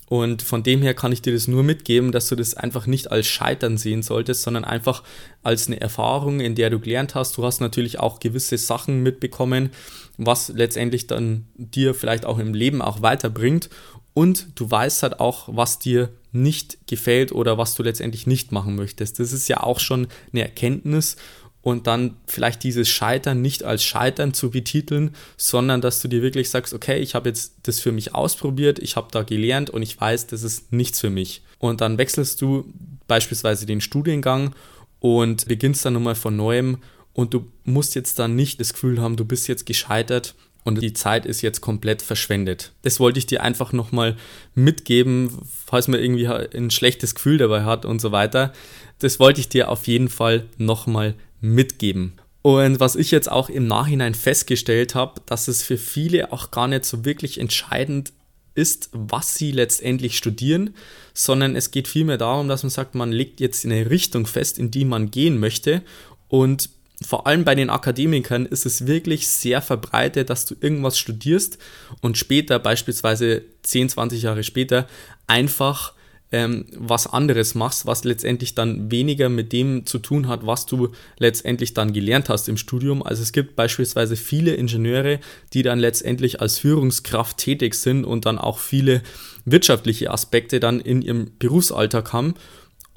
Und 0.09 0.41
von 0.41 0.63
dem 0.63 0.81
her 0.81 0.95
kann 0.95 1.13
ich 1.13 1.21
dir 1.21 1.35
das 1.35 1.49
nur 1.49 1.63
mitgeben, 1.63 2.13
dass 2.13 2.29
du 2.29 2.35
das 2.35 2.55
einfach 2.55 2.87
nicht 2.87 3.13
als 3.13 3.27
Scheitern 3.27 3.77
sehen 3.77 4.03
solltest, 4.03 4.43
sondern 4.43 4.65
einfach 4.65 5.03
als 5.43 5.67
eine 5.67 5.81
Erfahrung, 5.81 6.41
in 6.41 6.55
der 6.55 6.71
du 6.71 6.81
gelernt 6.81 7.15
hast. 7.15 7.37
Du 7.37 7.45
hast 7.45 7.61
natürlich 7.61 8.01
auch 8.01 8.19
gewisse 8.19 8.57
Sachen 8.57 9.03
mitbekommen, 9.03 9.71
was 10.17 10.49
letztendlich 10.49 11.07
dann 11.07 11.47
dir 11.57 11.95
vielleicht 11.95 12.25
auch 12.25 12.39
im 12.39 12.55
Leben 12.55 12.81
auch 12.81 13.03
weiterbringt. 13.03 13.69
Und 14.15 14.49
du 14.55 14.71
weißt 14.71 15.03
halt 15.03 15.21
auch, 15.21 15.49
was 15.53 15.79
dir 15.79 16.09
nicht 16.33 16.87
gefällt 16.87 17.31
oder 17.31 17.59
was 17.59 17.75
du 17.75 17.83
letztendlich 17.83 18.27
nicht 18.27 18.51
machen 18.51 18.77
möchtest. 18.77 19.21
Das 19.21 19.33
ist 19.33 19.49
ja 19.49 19.63
auch 19.63 19.79
schon 19.79 20.09
eine 20.33 20.43
Erkenntnis 20.43 21.17
und 21.63 21.87
dann 21.87 22.17
vielleicht 22.27 22.63
dieses 22.63 22.89
Scheitern 22.89 23.43
nicht 23.43 23.65
als 23.65 23.85
Scheitern 23.85 24.33
zu 24.33 24.51
betiteln, 24.51 25.15
sondern 25.37 25.81
dass 25.81 26.01
du 26.01 26.09
dir 26.09 26.23
wirklich 26.23 26.51
sagst, 26.51 26.73
okay, 26.73 26.99
ich 26.99 27.15
habe 27.15 27.29
jetzt 27.29 27.55
das 27.65 27.81
für 27.81 27.93
mich 27.93 28.15
ausprobiert, 28.15 28.79
ich 28.79 28.97
habe 28.97 29.09
da 29.11 29.23
gelernt 29.23 29.71
und 29.71 29.83
ich 29.83 30.01
weiß, 30.01 30.29
das 30.29 30.43
ist 30.43 30.73
nichts 30.73 31.01
für 31.01 31.11
mich. 31.11 31.43
Und 31.59 31.81
dann 31.81 31.99
wechselst 31.99 32.41
du 32.41 32.73
beispielsweise 33.07 33.67
den 33.67 33.81
Studiengang 33.81 34.55
und 35.01 35.47
beginnst 35.47 35.85
dann 35.85 35.95
nochmal 35.95 36.15
von 36.15 36.37
neuem 36.37 36.79
und 37.13 37.35
du 37.35 37.47
musst 37.65 37.95
jetzt 37.95 38.19
dann 38.19 38.37
nicht 38.37 38.61
das 38.61 38.73
Gefühl 38.73 39.01
haben, 39.01 39.17
du 39.17 39.25
bist 39.25 39.49
jetzt 39.49 39.67
gescheitert 39.67 40.35
und 40.65 40.81
die 40.83 40.93
Zeit 40.93 41.27
ist 41.27 41.43
jetzt 41.43 41.61
komplett 41.61 42.03
verschwendet. 42.03 42.73
Das 42.83 43.01
wollte 43.01 43.19
ich 43.19 43.27
dir 43.27 43.43
einfach 43.43 43.73
nochmal 43.73 44.17
mitgeben, 44.55 45.31
falls 45.67 45.89
man 45.89 46.01
irgendwie 46.01 46.29
ein 46.29 46.71
schlechtes 46.71 47.15
Gefühl 47.15 47.39
dabei 47.39 47.65
hat 47.65 47.85
und 47.85 48.01
so 48.01 48.13
weiter. 48.13 48.53
Das 48.99 49.19
wollte 49.19 49.41
ich 49.41 49.49
dir 49.49 49.71
auf 49.71 49.87
jeden 49.87 50.09
Fall 50.09 50.47
nochmal 50.59 51.15
mitgeben. 51.41 52.15
Und 52.43 52.81
was 52.81 52.97
ich 52.97 53.11
jetzt 53.11 53.31
auch 53.31 53.49
im 53.49 53.67
Nachhinein 53.67 54.15
festgestellt 54.15 54.95
habe, 54.95 55.21
dass 55.27 55.49
es 55.49 55.63
für 55.63 55.77
viele 55.77 56.33
auch 56.33 56.51
gar 56.51 56.69
nicht 56.69 56.85
so 56.85 57.05
wirklich 57.05 57.39
entscheidend 57.39 58.13
ist, 58.55 58.91
was 58.93 59.35
sie 59.35 59.53
letztendlich 59.53 60.17
studieren, 60.17 60.75
sondern 61.15 61.57
es 61.57 61.71
geht 61.71 61.89
vielmehr 61.89 62.19
darum, 62.19 62.49
dass 62.49 62.63
man 62.63 62.71
sagt, 62.71 62.95
man 62.95 63.13
legt 63.13 63.41
jetzt 63.41 63.65
eine 63.65 63.91
Richtung 63.91 64.27
fest, 64.27 64.59
in 64.59 64.71
die 64.71 64.85
man 64.85 65.11
gehen 65.11 65.39
möchte. 65.39 65.83
Und 66.29 66.71
vor 67.01 67.27
allem 67.27 67.45
bei 67.45 67.55
den 67.55 67.71
Akademikern 67.71 68.47
ist 68.47 68.67
es 68.67 68.87
wirklich 68.87 69.29
sehr 69.29 69.63
verbreitet, 69.63 70.31
dass 70.31 70.47
du 70.47 70.57
irgendwas 70.61 70.99
studierst 70.99 71.59
und 72.01 72.19
später, 72.19 72.59
beispielsweise 72.59 73.43
10, 73.63 73.91
20 73.91 74.23
Jahre 74.23 74.43
später, 74.43 74.89
einfach 75.29 75.95
ähm, 76.31 76.67
was 76.77 77.07
anderes 77.07 77.55
machst, 77.55 77.87
was 77.87 78.05
letztendlich 78.05 78.55
dann 78.55 78.91
weniger 78.91 79.29
mit 79.29 79.53
dem 79.53 79.87
zu 79.87 79.99
tun 79.99 80.29
hat, 80.29 80.47
was 80.47 80.67
du 80.67 80.91
letztendlich 81.19 81.75
dann 81.75 81.93
gelernt 81.93 82.29
hast 82.29 82.49
im 82.49 82.57
Studium. 82.57 83.03
Also 83.03 83.23
es 83.23 83.33
gibt 83.33 83.57
beispielsweise 83.57 84.17
viele 84.17 84.55
Ingenieure, 84.55 85.21
die 85.55 85.63
dann 85.63 85.79
letztendlich 85.79 86.41
als 86.41 86.59
Führungskraft 86.59 87.39
tätig 87.39 87.75
sind 87.75 88.05
und 88.05 88.27
dann 88.27 88.39
auch 88.39 88.59
viele 88.59 89.03
wirtschaftliche 89.45 90.11
Aspekte 90.11 90.61
dann 90.61 90.81
in 90.81 91.03
ihrem 91.03 91.31
Berufsalltag 91.39 92.13
haben 92.13 92.35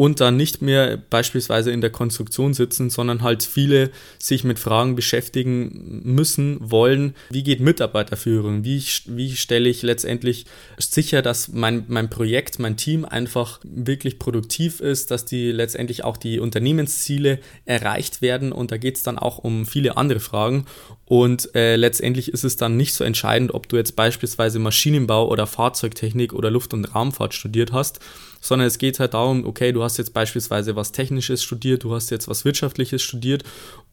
und 0.01 0.19
dann 0.19 0.35
nicht 0.35 0.63
mehr 0.63 0.97
beispielsweise 0.97 1.69
in 1.69 1.79
der 1.79 1.91
Konstruktion 1.91 2.55
sitzen, 2.55 2.89
sondern 2.89 3.21
halt 3.21 3.43
viele 3.43 3.91
sich 4.17 4.43
mit 4.43 4.57
Fragen 4.57 4.95
beschäftigen 4.95 6.01
müssen, 6.03 6.57
wollen, 6.59 7.13
wie 7.29 7.43
geht 7.43 7.59
Mitarbeiterführung, 7.59 8.63
wie, 8.63 8.83
wie 9.05 9.35
stelle 9.35 9.69
ich 9.69 9.83
letztendlich 9.83 10.47
sicher, 10.79 11.21
dass 11.21 11.49
mein, 11.49 11.85
mein 11.87 12.09
Projekt, 12.09 12.57
mein 12.57 12.77
Team 12.77 13.05
einfach 13.05 13.59
wirklich 13.63 14.17
produktiv 14.17 14.79
ist, 14.79 15.11
dass 15.11 15.25
die 15.25 15.51
letztendlich 15.51 16.03
auch 16.03 16.17
die 16.17 16.39
Unternehmensziele 16.39 17.37
erreicht 17.65 18.23
werden? 18.23 18.53
Und 18.53 18.71
da 18.71 18.77
geht 18.77 18.97
es 18.97 19.03
dann 19.03 19.19
auch 19.19 19.37
um 19.37 19.67
viele 19.67 19.97
andere 19.97 20.19
Fragen. 20.19 20.65
Und 21.05 21.53
äh, 21.53 21.75
letztendlich 21.75 22.33
ist 22.33 22.43
es 22.43 22.57
dann 22.57 22.75
nicht 22.75 22.95
so 22.95 23.03
entscheidend, 23.03 23.53
ob 23.53 23.69
du 23.69 23.75
jetzt 23.75 23.95
beispielsweise 23.95 24.57
Maschinenbau 24.57 25.29
oder 25.29 25.45
Fahrzeugtechnik 25.45 26.33
oder 26.33 26.49
Luft- 26.49 26.73
und 26.73 26.85
Raumfahrt 26.95 27.35
studiert 27.35 27.71
hast, 27.71 27.99
sondern 28.41 28.67
es 28.67 28.77
geht 28.77 28.99
halt 28.99 29.13
darum, 29.13 29.45
okay, 29.45 29.71
du 29.71 29.83
hast 29.83 29.97
jetzt 29.97 30.13
beispielsweise 30.13 30.75
was 30.75 30.91
Technisches 30.91 31.43
studiert, 31.43 31.83
du 31.83 31.93
hast 31.93 32.09
jetzt 32.09 32.27
was 32.27 32.43
Wirtschaftliches 32.43 33.01
studiert 33.01 33.43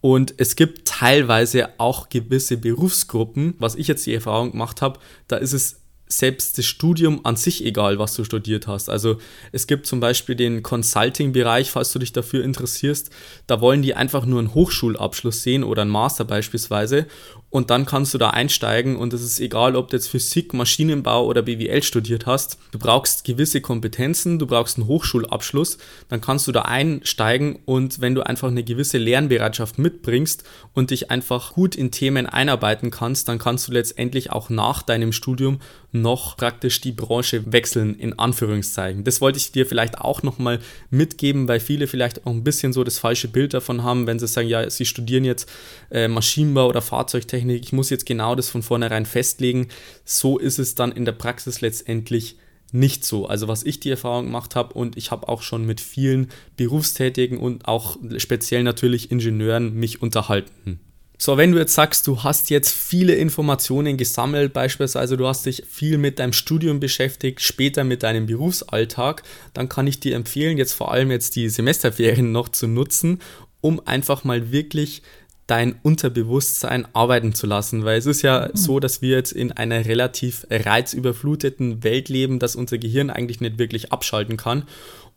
und 0.00 0.34
es 0.38 0.56
gibt 0.56 0.88
teilweise 0.88 1.68
auch 1.78 2.08
gewisse 2.08 2.56
Berufsgruppen, 2.56 3.54
was 3.58 3.76
ich 3.76 3.86
jetzt 3.86 4.06
die 4.06 4.14
Erfahrung 4.14 4.52
gemacht 4.52 4.82
habe, 4.82 4.98
da 5.28 5.36
ist 5.36 5.52
es 5.52 5.82
selbst 6.08 6.58
das 6.58 6.64
Studium 6.64 7.20
an 7.24 7.36
sich 7.36 7.64
egal, 7.64 7.98
was 7.98 8.14
du 8.14 8.24
studiert 8.24 8.66
hast. 8.66 8.88
Also 8.88 9.18
es 9.52 9.66
gibt 9.66 9.86
zum 9.86 10.00
Beispiel 10.00 10.34
den 10.34 10.62
Consulting-Bereich, 10.62 11.70
falls 11.70 11.92
du 11.92 11.98
dich 11.98 12.12
dafür 12.12 12.44
interessierst. 12.44 13.10
Da 13.46 13.60
wollen 13.60 13.82
die 13.82 13.94
einfach 13.94 14.24
nur 14.24 14.38
einen 14.38 14.54
Hochschulabschluss 14.54 15.42
sehen 15.42 15.64
oder 15.64 15.82
einen 15.82 15.90
Master 15.90 16.24
beispielsweise 16.24 17.06
und 17.50 17.70
dann 17.70 17.86
kannst 17.86 18.12
du 18.12 18.18
da 18.18 18.30
einsteigen 18.30 18.96
und 18.96 19.14
es 19.14 19.22
ist 19.22 19.40
egal, 19.40 19.74
ob 19.74 19.88
du 19.88 19.96
jetzt 19.96 20.08
Physik, 20.08 20.52
Maschinenbau 20.52 21.24
oder 21.24 21.42
BWL 21.42 21.82
studiert 21.82 22.26
hast. 22.26 22.58
Du 22.72 22.78
brauchst 22.78 23.24
gewisse 23.24 23.60
Kompetenzen, 23.60 24.38
du 24.38 24.46
brauchst 24.46 24.76
einen 24.76 24.86
Hochschulabschluss, 24.86 25.78
dann 26.08 26.20
kannst 26.20 26.46
du 26.46 26.52
da 26.52 26.62
einsteigen 26.62 27.58
und 27.64 28.00
wenn 28.00 28.14
du 28.14 28.22
einfach 28.22 28.48
eine 28.48 28.64
gewisse 28.64 28.98
Lernbereitschaft 28.98 29.78
mitbringst 29.78 30.44
und 30.74 30.90
dich 30.90 31.10
einfach 31.10 31.54
gut 31.54 31.74
in 31.74 31.90
Themen 31.90 32.26
einarbeiten 32.26 32.90
kannst, 32.90 33.28
dann 33.28 33.38
kannst 33.38 33.68
du 33.68 33.72
letztendlich 33.72 34.30
auch 34.30 34.50
nach 34.50 34.82
deinem 34.82 35.12
Studium 35.12 35.58
noch 35.90 36.36
praktisch 36.36 36.82
die 36.82 36.92
Branche 36.92 37.50
wechseln, 37.50 37.94
in 37.94 38.18
Anführungszeichen. 38.18 39.04
Das 39.04 39.22
wollte 39.22 39.38
ich 39.38 39.52
dir 39.52 39.64
vielleicht 39.64 39.98
auch 39.98 40.22
nochmal 40.22 40.58
mitgeben, 40.90 41.48
weil 41.48 41.60
viele 41.60 41.86
vielleicht 41.86 42.26
auch 42.26 42.30
ein 42.30 42.44
bisschen 42.44 42.74
so 42.74 42.84
das 42.84 42.98
falsche 42.98 43.28
Bild 43.28 43.54
davon 43.54 43.82
haben, 43.82 44.06
wenn 44.06 44.18
sie 44.18 44.26
sagen, 44.26 44.48
ja, 44.48 44.68
sie 44.68 44.84
studieren 44.84 45.24
jetzt 45.24 45.48
äh, 45.90 46.06
Maschinenbau 46.06 46.68
oder 46.68 46.82
Fahrzeugtechnik, 46.82 47.37
ich 47.46 47.72
muss 47.72 47.90
jetzt 47.90 48.06
genau 48.06 48.34
das 48.34 48.48
von 48.48 48.62
vornherein 48.62 49.06
festlegen. 49.06 49.68
So 50.04 50.38
ist 50.38 50.58
es 50.58 50.74
dann 50.74 50.92
in 50.92 51.04
der 51.04 51.12
Praxis 51.12 51.60
letztendlich 51.60 52.36
nicht 52.72 53.04
so. 53.04 53.26
Also 53.26 53.48
was 53.48 53.62
ich 53.62 53.80
die 53.80 53.90
Erfahrung 53.90 54.26
gemacht 54.26 54.54
habe 54.54 54.74
und 54.74 54.96
ich 54.96 55.10
habe 55.10 55.28
auch 55.28 55.42
schon 55.42 55.64
mit 55.64 55.80
vielen 55.80 56.28
Berufstätigen 56.56 57.38
und 57.38 57.66
auch 57.66 57.96
speziell 58.18 58.62
natürlich 58.62 59.10
Ingenieuren 59.10 59.74
mich 59.74 60.02
unterhalten. 60.02 60.80
So, 61.20 61.36
wenn 61.36 61.50
du 61.50 61.58
jetzt 61.58 61.74
sagst, 61.74 62.06
du 62.06 62.22
hast 62.22 62.48
jetzt 62.48 62.72
viele 62.72 63.16
Informationen 63.16 63.96
gesammelt, 63.96 64.52
beispielsweise 64.52 65.16
du 65.16 65.26
hast 65.26 65.46
dich 65.46 65.64
viel 65.68 65.98
mit 65.98 66.20
deinem 66.20 66.32
Studium 66.32 66.78
beschäftigt, 66.78 67.40
später 67.40 67.82
mit 67.82 68.04
deinem 68.04 68.26
Berufsalltag, 68.26 69.24
dann 69.52 69.68
kann 69.68 69.88
ich 69.88 69.98
dir 69.98 70.14
empfehlen, 70.14 70.58
jetzt 70.58 70.74
vor 70.74 70.92
allem 70.92 71.10
jetzt 71.10 71.34
die 71.34 71.48
Semesterferien 71.48 72.30
noch 72.30 72.50
zu 72.50 72.68
nutzen, 72.68 73.18
um 73.60 73.84
einfach 73.84 74.22
mal 74.22 74.52
wirklich 74.52 75.02
dein 75.48 75.76
Unterbewusstsein 75.82 76.86
arbeiten 76.92 77.34
zu 77.34 77.46
lassen, 77.46 77.84
weil 77.84 77.98
es 77.98 78.06
ist 78.06 78.22
ja 78.22 78.48
mhm. 78.48 78.56
so, 78.56 78.78
dass 78.78 79.02
wir 79.02 79.16
jetzt 79.16 79.32
in 79.32 79.50
einer 79.50 79.86
relativ 79.86 80.46
reizüberfluteten 80.50 81.82
Welt 81.82 82.08
leben, 82.08 82.38
dass 82.38 82.54
unser 82.54 82.78
Gehirn 82.78 83.10
eigentlich 83.10 83.40
nicht 83.40 83.58
wirklich 83.58 83.90
abschalten 83.90 84.36
kann 84.36 84.64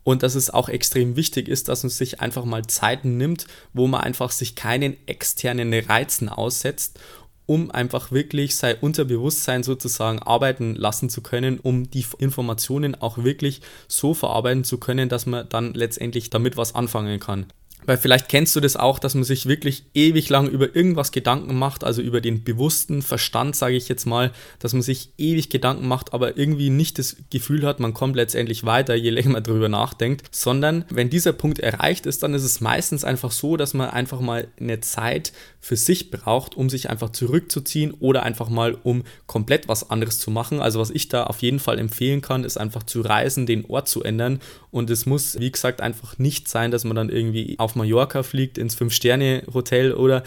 und 0.04 0.22
dass 0.22 0.34
es 0.34 0.50
auch 0.50 0.68
extrem 0.68 1.16
wichtig 1.16 1.48
ist, 1.48 1.68
dass 1.68 1.82
man 1.82 1.90
sich 1.90 2.20
einfach 2.20 2.44
mal 2.44 2.66
Zeiten 2.66 3.18
nimmt, 3.18 3.46
wo 3.72 3.86
man 3.86 4.00
einfach 4.00 4.30
sich 4.30 4.56
keinen 4.56 4.96
externen 5.06 5.72
Reizen 5.74 6.28
aussetzt, 6.30 6.98
um 7.44 7.70
einfach 7.70 8.10
wirklich 8.10 8.56
sein 8.56 8.76
Unterbewusstsein 8.80 9.62
sozusagen 9.62 10.20
arbeiten 10.20 10.74
lassen 10.74 11.10
zu 11.10 11.20
können, 11.20 11.60
um 11.60 11.90
die 11.90 12.06
Informationen 12.18 12.94
auch 12.94 13.18
wirklich 13.18 13.60
so 13.86 14.14
verarbeiten 14.14 14.64
zu 14.64 14.78
können, 14.78 15.10
dass 15.10 15.26
man 15.26 15.46
dann 15.50 15.74
letztendlich 15.74 16.30
damit 16.30 16.56
was 16.56 16.74
anfangen 16.74 17.20
kann. 17.20 17.46
Weil 17.86 17.98
vielleicht 17.98 18.28
kennst 18.28 18.54
du 18.54 18.60
das 18.60 18.76
auch, 18.76 18.98
dass 18.98 19.14
man 19.14 19.24
sich 19.24 19.46
wirklich 19.46 19.84
ewig 19.94 20.28
lang 20.28 20.48
über 20.48 20.74
irgendwas 20.74 21.12
Gedanken 21.12 21.58
macht, 21.58 21.84
also 21.84 22.00
über 22.02 22.20
den 22.20 22.44
bewussten 22.44 23.02
Verstand, 23.02 23.56
sage 23.56 23.76
ich 23.76 23.88
jetzt 23.88 24.06
mal, 24.06 24.32
dass 24.58 24.72
man 24.72 24.82
sich 24.82 25.10
ewig 25.18 25.50
Gedanken 25.50 25.88
macht, 25.88 26.12
aber 26.12 26.36
irgendwie 26.36 26.70
nicht 26.70 26.98
das 26.98 27.16
Gefühl 27.30 27.66
hat, 27.66 27.80
man 27.80 27.94
kommt 27.94 28.16
letztendlich 28.16 28.64
weiter, 28.64 28.94
je 28.94 29.10
länger 29.22 29.30
man 29.30 29.42
drüber 29.42 29.68
nachdenkt, 29.68 30.26
sondern 30.30 30.84
wenn 30.90 31.10
dieser 31.10 31.32
Punkt 31.32 31.58
erreicht 31.58 32.06
ist, 32.06 32.22
dann 32.22 32.34
ist 32.34 32.44
es 32.44 32.60
meistens 32.60 33.04
einfach 33.04 33.30
so, 33.30 33.56
dass 33.56 33.74
man 33.74 33.90
einfach 33.90 34.20
mal 34.20 34.48
eine 34.60 34.80
Zeit 34.80 35.32
für 35.60 35.76
sich 35.76 36.10
braucht, 36.10 36.56
um 36.56 36.68
sich 36.68 36.90
einfach 36.90 37.10
zurückzuziehen 37.10 37.92
oder 37.92 38.24
einfach 38.24 38.48
mal 38.48 38.76
um 38.82 39.04
komplett 39.26 39.68
was 39.68 39.90
anderes 39.90 40.18
zu 40.18 40.30
machen. 40.30 40.60
Also 40.60 40.80
was 40.80 40.90
ich 40.90 41.08
da 41.08 41.24
auf 41.24 41.40
jeden 41.40 41.60
Fall 41.60 41.78
empfehlen 41.78 42.20
kann, 42.20 42.44
ist 42.44 42.56
einfach 42.56 42.82
zu 42.82 43.00
reisen, 43.00 43.46
den 43.46 43.64
Ort 43.66 43.88
zu 43.88 44.02
ändern 44.02 44.40
und 44.72 44.90
es 44.90 45.06
muss, 45.06 45.38
wie 45.38 45.52
gesagt, 45.52 45.80
einfach 45.80 46.18
nicht 46.18 46.48
sein, 46.48 46.70
dass 46.72 46.82
man 46.82 46.96
dann 46.96 47.10
irgendwie 47.10 47.56
auf 47.58 47.76
Mallorca 47.76 48.22
fliegt, 48.24 48.58
ins 48.58 48.74
Fünf-Sterne-Hotel 48.74 49.92
oder 49.92 50.24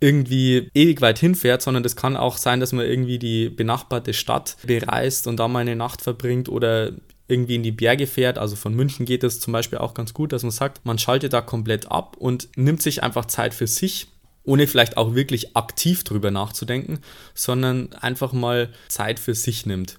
irgendwie 0.00 0.68
ewig 0.74 1.00
weit 1.00 1.18
hinfährt, 1.20 1.62
sondern 1.62 1.84
es 1.84 1.94
kann 1.94 2.16
auch 2.16 2.38
sein, 2.38 2.58
dass 2.58 2.72
man 2.72 2.86
irgendwie 2.86 3.20
die 3.20 3.50
benachbarte 3.50 4.14
Stadt 4.14 4.56
bereist 4.66 5.28
und 5.28 5.36
da 5.36 5.46
mal 5.46 5.60
eine 5.60 5.76
Nacht 5.76 6.02
verbringt 6.02 6.48
oder 6.48 6.92
irgendwie 7.28 7.54
in 7.54 7.62
die 7.62 7.70
Berge 7.70 8.06
fährt. 8.06 8.38
Also 8.38 8.56
von 8.56 8.74
München 8.74 9.06
geht 9.06 9.22
es 9.22 9.38
zum 9.38 9.52
Beispiel 9.52 9.78
auch 9.78 9.94
ganz 9.94 10.12
gut, 10.14 10.32
dass 10.32 10.42
man 10.42 10.50
sagt, 10.50 10.84
man 10.84 10.98
schaltet 10.98 11.34
da 11.34 11.40
komplett 11.40 11.92
ab 11.92 12.16
und 12.18 12.48
nimmt 12.56 12.82
sich 12.82 13.02
einfach 13.02 13.26
Zeit 13.26 13.54
für 13.54 13.66
sich, 13.66 14.08
ohne 14.42 14.66
vielleicht 14.66 14.96
auch 14.96 15.14
wirklich 15.14 15.54
aktiv 15.54 16.02
drüber 16.02 16.30
nachzudenken, 16.30 16.98
sondern 17.34 17.92
einfach 17.92 18.32
mal 18.32 18.70
Zeit 18.88 19.20
für 19.20 19.34
sich 19.34 19.66
nimmt. 19.66 19.98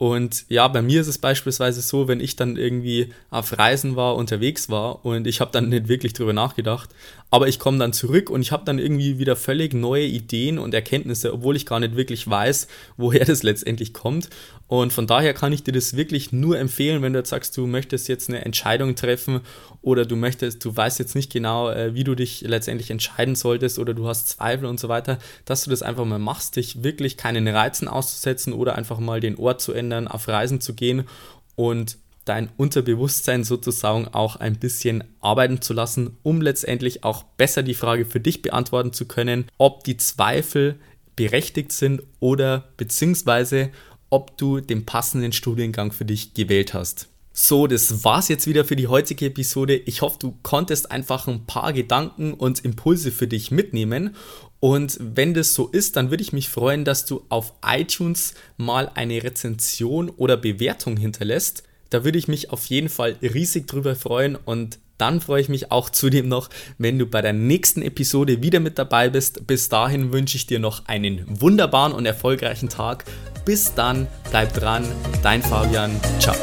Und 0.00 0.46
ja, 0.48 0.66
bei 0.66 0.80
mir 0.80 1.02
ist 1.02 1.08
es 1.08 1.18
beispielsweise 1.18 1.82
so, 1.82 2.08
wenn 2.08 2.20
ich 2.20 2.34
dann 2.34 2.56
irgendwie 2.56 3.12
auf 3.28 3.58
Reisen 3.58 3.96
war, 3.96 4.16
unterwegs 4.16 4.70
war 4.70 5.04
und 5.04 5.26
ich 5.26 5.42
habe 5.42 5.50
dann 5.52 5.68
nicht 5.68 5.88
wirklich 5.88 6.14
drüber 6.14 6.32
nachgedacht, 6.32 6.88
aber 7.30 7.48
ich 7.48 7.58
komme 7.58 7.78
dann 7.78 7.92
zurück 7.92 8.28
und 8.28 8.42
ich 8.42 8.50
habe 8.50 8.64
dann 8.64 8.78
irgendwie 8.78 9.18
wieder 9.18 9.36
völlig 9.36 9.72
neue 9.72 10.04
Ideen 10.04 10.58
und 10.58 10.74
Erkenntnisse, 10.74 11.32
obwohl 11.32 11.56
ich 11.56 11.64
gar 11.64 11.78
nicht 11.78 11.96
wirklich 11.96 12.28
weiß, 12.28 12.66
woher 12.96 13.24
das 13.24 13.42
letztendlich 13.42 13.94
kommt. 13.94 14.28
Und 14.66 14.92
von 14.92 15.06
daher 15.06 15.34
kann 15.34 15.52
ich 15.52 15.62
dir 15.62 15.72
das 15.72 15.96
wirklich 15.96 16.32
nur 16.32 16.58
empfehlen, 16.58 17.02
wenn 17.02 17.12
du 17.12 17.20
jetzt 17.20 17.30
sagst, 17.30 17.56
du 17.56 17.66
möchtest 17.66 18.08
jetzt 18.08 18.28
eine 18.28 18.44
Entscheidung 18.44 18.94
treffen 18.94 19.40
oder 19.82 20.04
du 20.04 20.16
möchtest, 20.16 20.64
du 20.64 20.76
weißt 20.76 20.98
jetzt 20.98 21.14
nicht 21.14 21.32
genau, 21.32 21.70
äh, 21.70 21.94
wie 21.94 22.04
du 22.04 22.14
dich 22.14 22.42
letztendlich 22.42 22.90
entscheiden 22.90 23.34
solltest 23.34 23.78
oder 23.78 23.94
du 23.94 24.06
hast 24.06 24.28
Zweifel 24.28 24.66
und 24.66 24.78
so 24.78 24.88
weiter, 24.88 25.18
dass 25.44 25.64
du 25.64 25.70
das 25.70 25.82
einfach 25.82 26.04
mal 26.04 26.18
machst, 26.18 26.56
dich 26.56 26.82
wirklich 26.82 27.16
keinen 27.16 27.48
Reizen 27.48 27.88
auszusetzen 27.88 28.52
oder 28.52 28.76
einfach 28.76 28.98
mal 28.98 29.20
den 29.20 29.36
Ort 29.36 29.60
zu 29.60 29.72
ändern, 29.72 30.08
auf 30.08 30.28
Reisen 30.28 30.60
zu 30.60 30.74
gehen 30.74 31.04
und 31.56 31.96
dein 32.30 32.48
Unterbewusstsein 32.56 33.42
sozusagen 33.42 34.06
auch 34.06 34.36
ein 34.36 34.56
bisschen 34.56 35.02
arbeiten 35.20 35.60
zu 35.60 35.72
lassen, 35.72 36.16
um 36.22 36.40
letztendlich 36.40 37.02
auch 37.02 37.24
besser 37.24 37.64
die 37.64 37.74
Frage 37.74 38.04
für 38.04 38.20
dich 38.20 38.40
beantworten 38.40 38.92
zu 38.92 39.06
können, 39.06 39.46
ob 39.58 39.82
die 39.82 39.96
Zweifel 39.96 40.76
berechtigt 41.16 41.72
sind 41.72 42.04
oder 42.20 42.68
beziehungsweise 42.76 43.70
ob 44.10 44.38
du 44.38 44.60
den 44.60 44.86
passenden 44.86 45.32
Studiengang 45.32 45.90
für 45.90 46.04
dich 46.04 46.32
gewählt 46.32 46.72
hast. 46.72 47.08
So, 47.32 47.66
das 47.66 48.04
war's 48.04 48.28
jetzt 48.28 48.46
wieder 48.46 48.64
für 48.64 48.76
die 48.76 48.86
heutige 48.86 49.26
Episode. 49.26 49.74
Ich 49.74 50.00
hoffe, 50.00 50.18
du 50.20 50.38
konntest 50.44 50.92
einfach 50.92 51.26
ein 51.26 51.46
paar 51.46 51.72
Gedanken 51.72 52.32
und 52.32 52.64
Impulse 52.64 53.10
für 53.10 53.26
dich 53.26 53.50
mitnehmen. 53.50 54.14
Und 54.60 54.98
wenn 55.00 55.34
das 55.34 55.54
so 55.54 55.66
ist, 55.66 55.96
dann 55.96 56.10
würde 56.10 56.22
ich 56.22 56.32
mich 56.32 56.48
freuen, 56.48 56.84
dass 56.84 57.06
du 57.06 57.24
auf 57.28 57.54
iTunes 57.66 58.34
mal 58.56 58.88
eine 58.94 59.20
Rezension 59.20 60.10
oder 60.10 60.36
Bewertung 60.36 60.96
hinterlässt. 60.96 61.64
Da 61.90 62.04
würde 62.04 62.18
ich 62.18 62.28
mich 62.28 62.50
auf 62.50 62.66
jeden 62.66 62.88
Fall 62.88 63.16
riesig 63.20 63.66
drüber 63.66 63.94
freuen 63.96 64.36
und 64.36 64.78
dann 64.96 65.20
freue 65.20 65.40
ich 65.40 65.48
mich 65.48 65.72
auch 65.72 65.88
zudem 65.88 66.28
noch, 66.28 66.50
wenn 66.76 66.98
du 66.98 67.06
bei 67.06 67.22
der 67.22 67.32
nächsten 67.32 67.80
Episode 67.80 68.42
wieder 68.42 68.60
mit 68.60 68.78
dabei 68.78 69.08
bist. 69.08 69.46
Bis 69.46 69.68
dahin 69.70 70.12
wünsche 70.12 70.36
ich 70.36 70.46
dir 70.46 70.58
noch 70.58 70.86
einen 70.86 71.24
wunderbaren 71.26 71.92
und 71.92 72.04
erfolgreichen 72.04 72.68
Tag. 72.68 73.04
Bis 73.46 73.74
dann, 73.74 74.06
bleib 74.30 74.52
dran, 74.52 74.84
dein 75.22 75.42
Fabian, 75.42 75.98
ciao. 76.18 76.36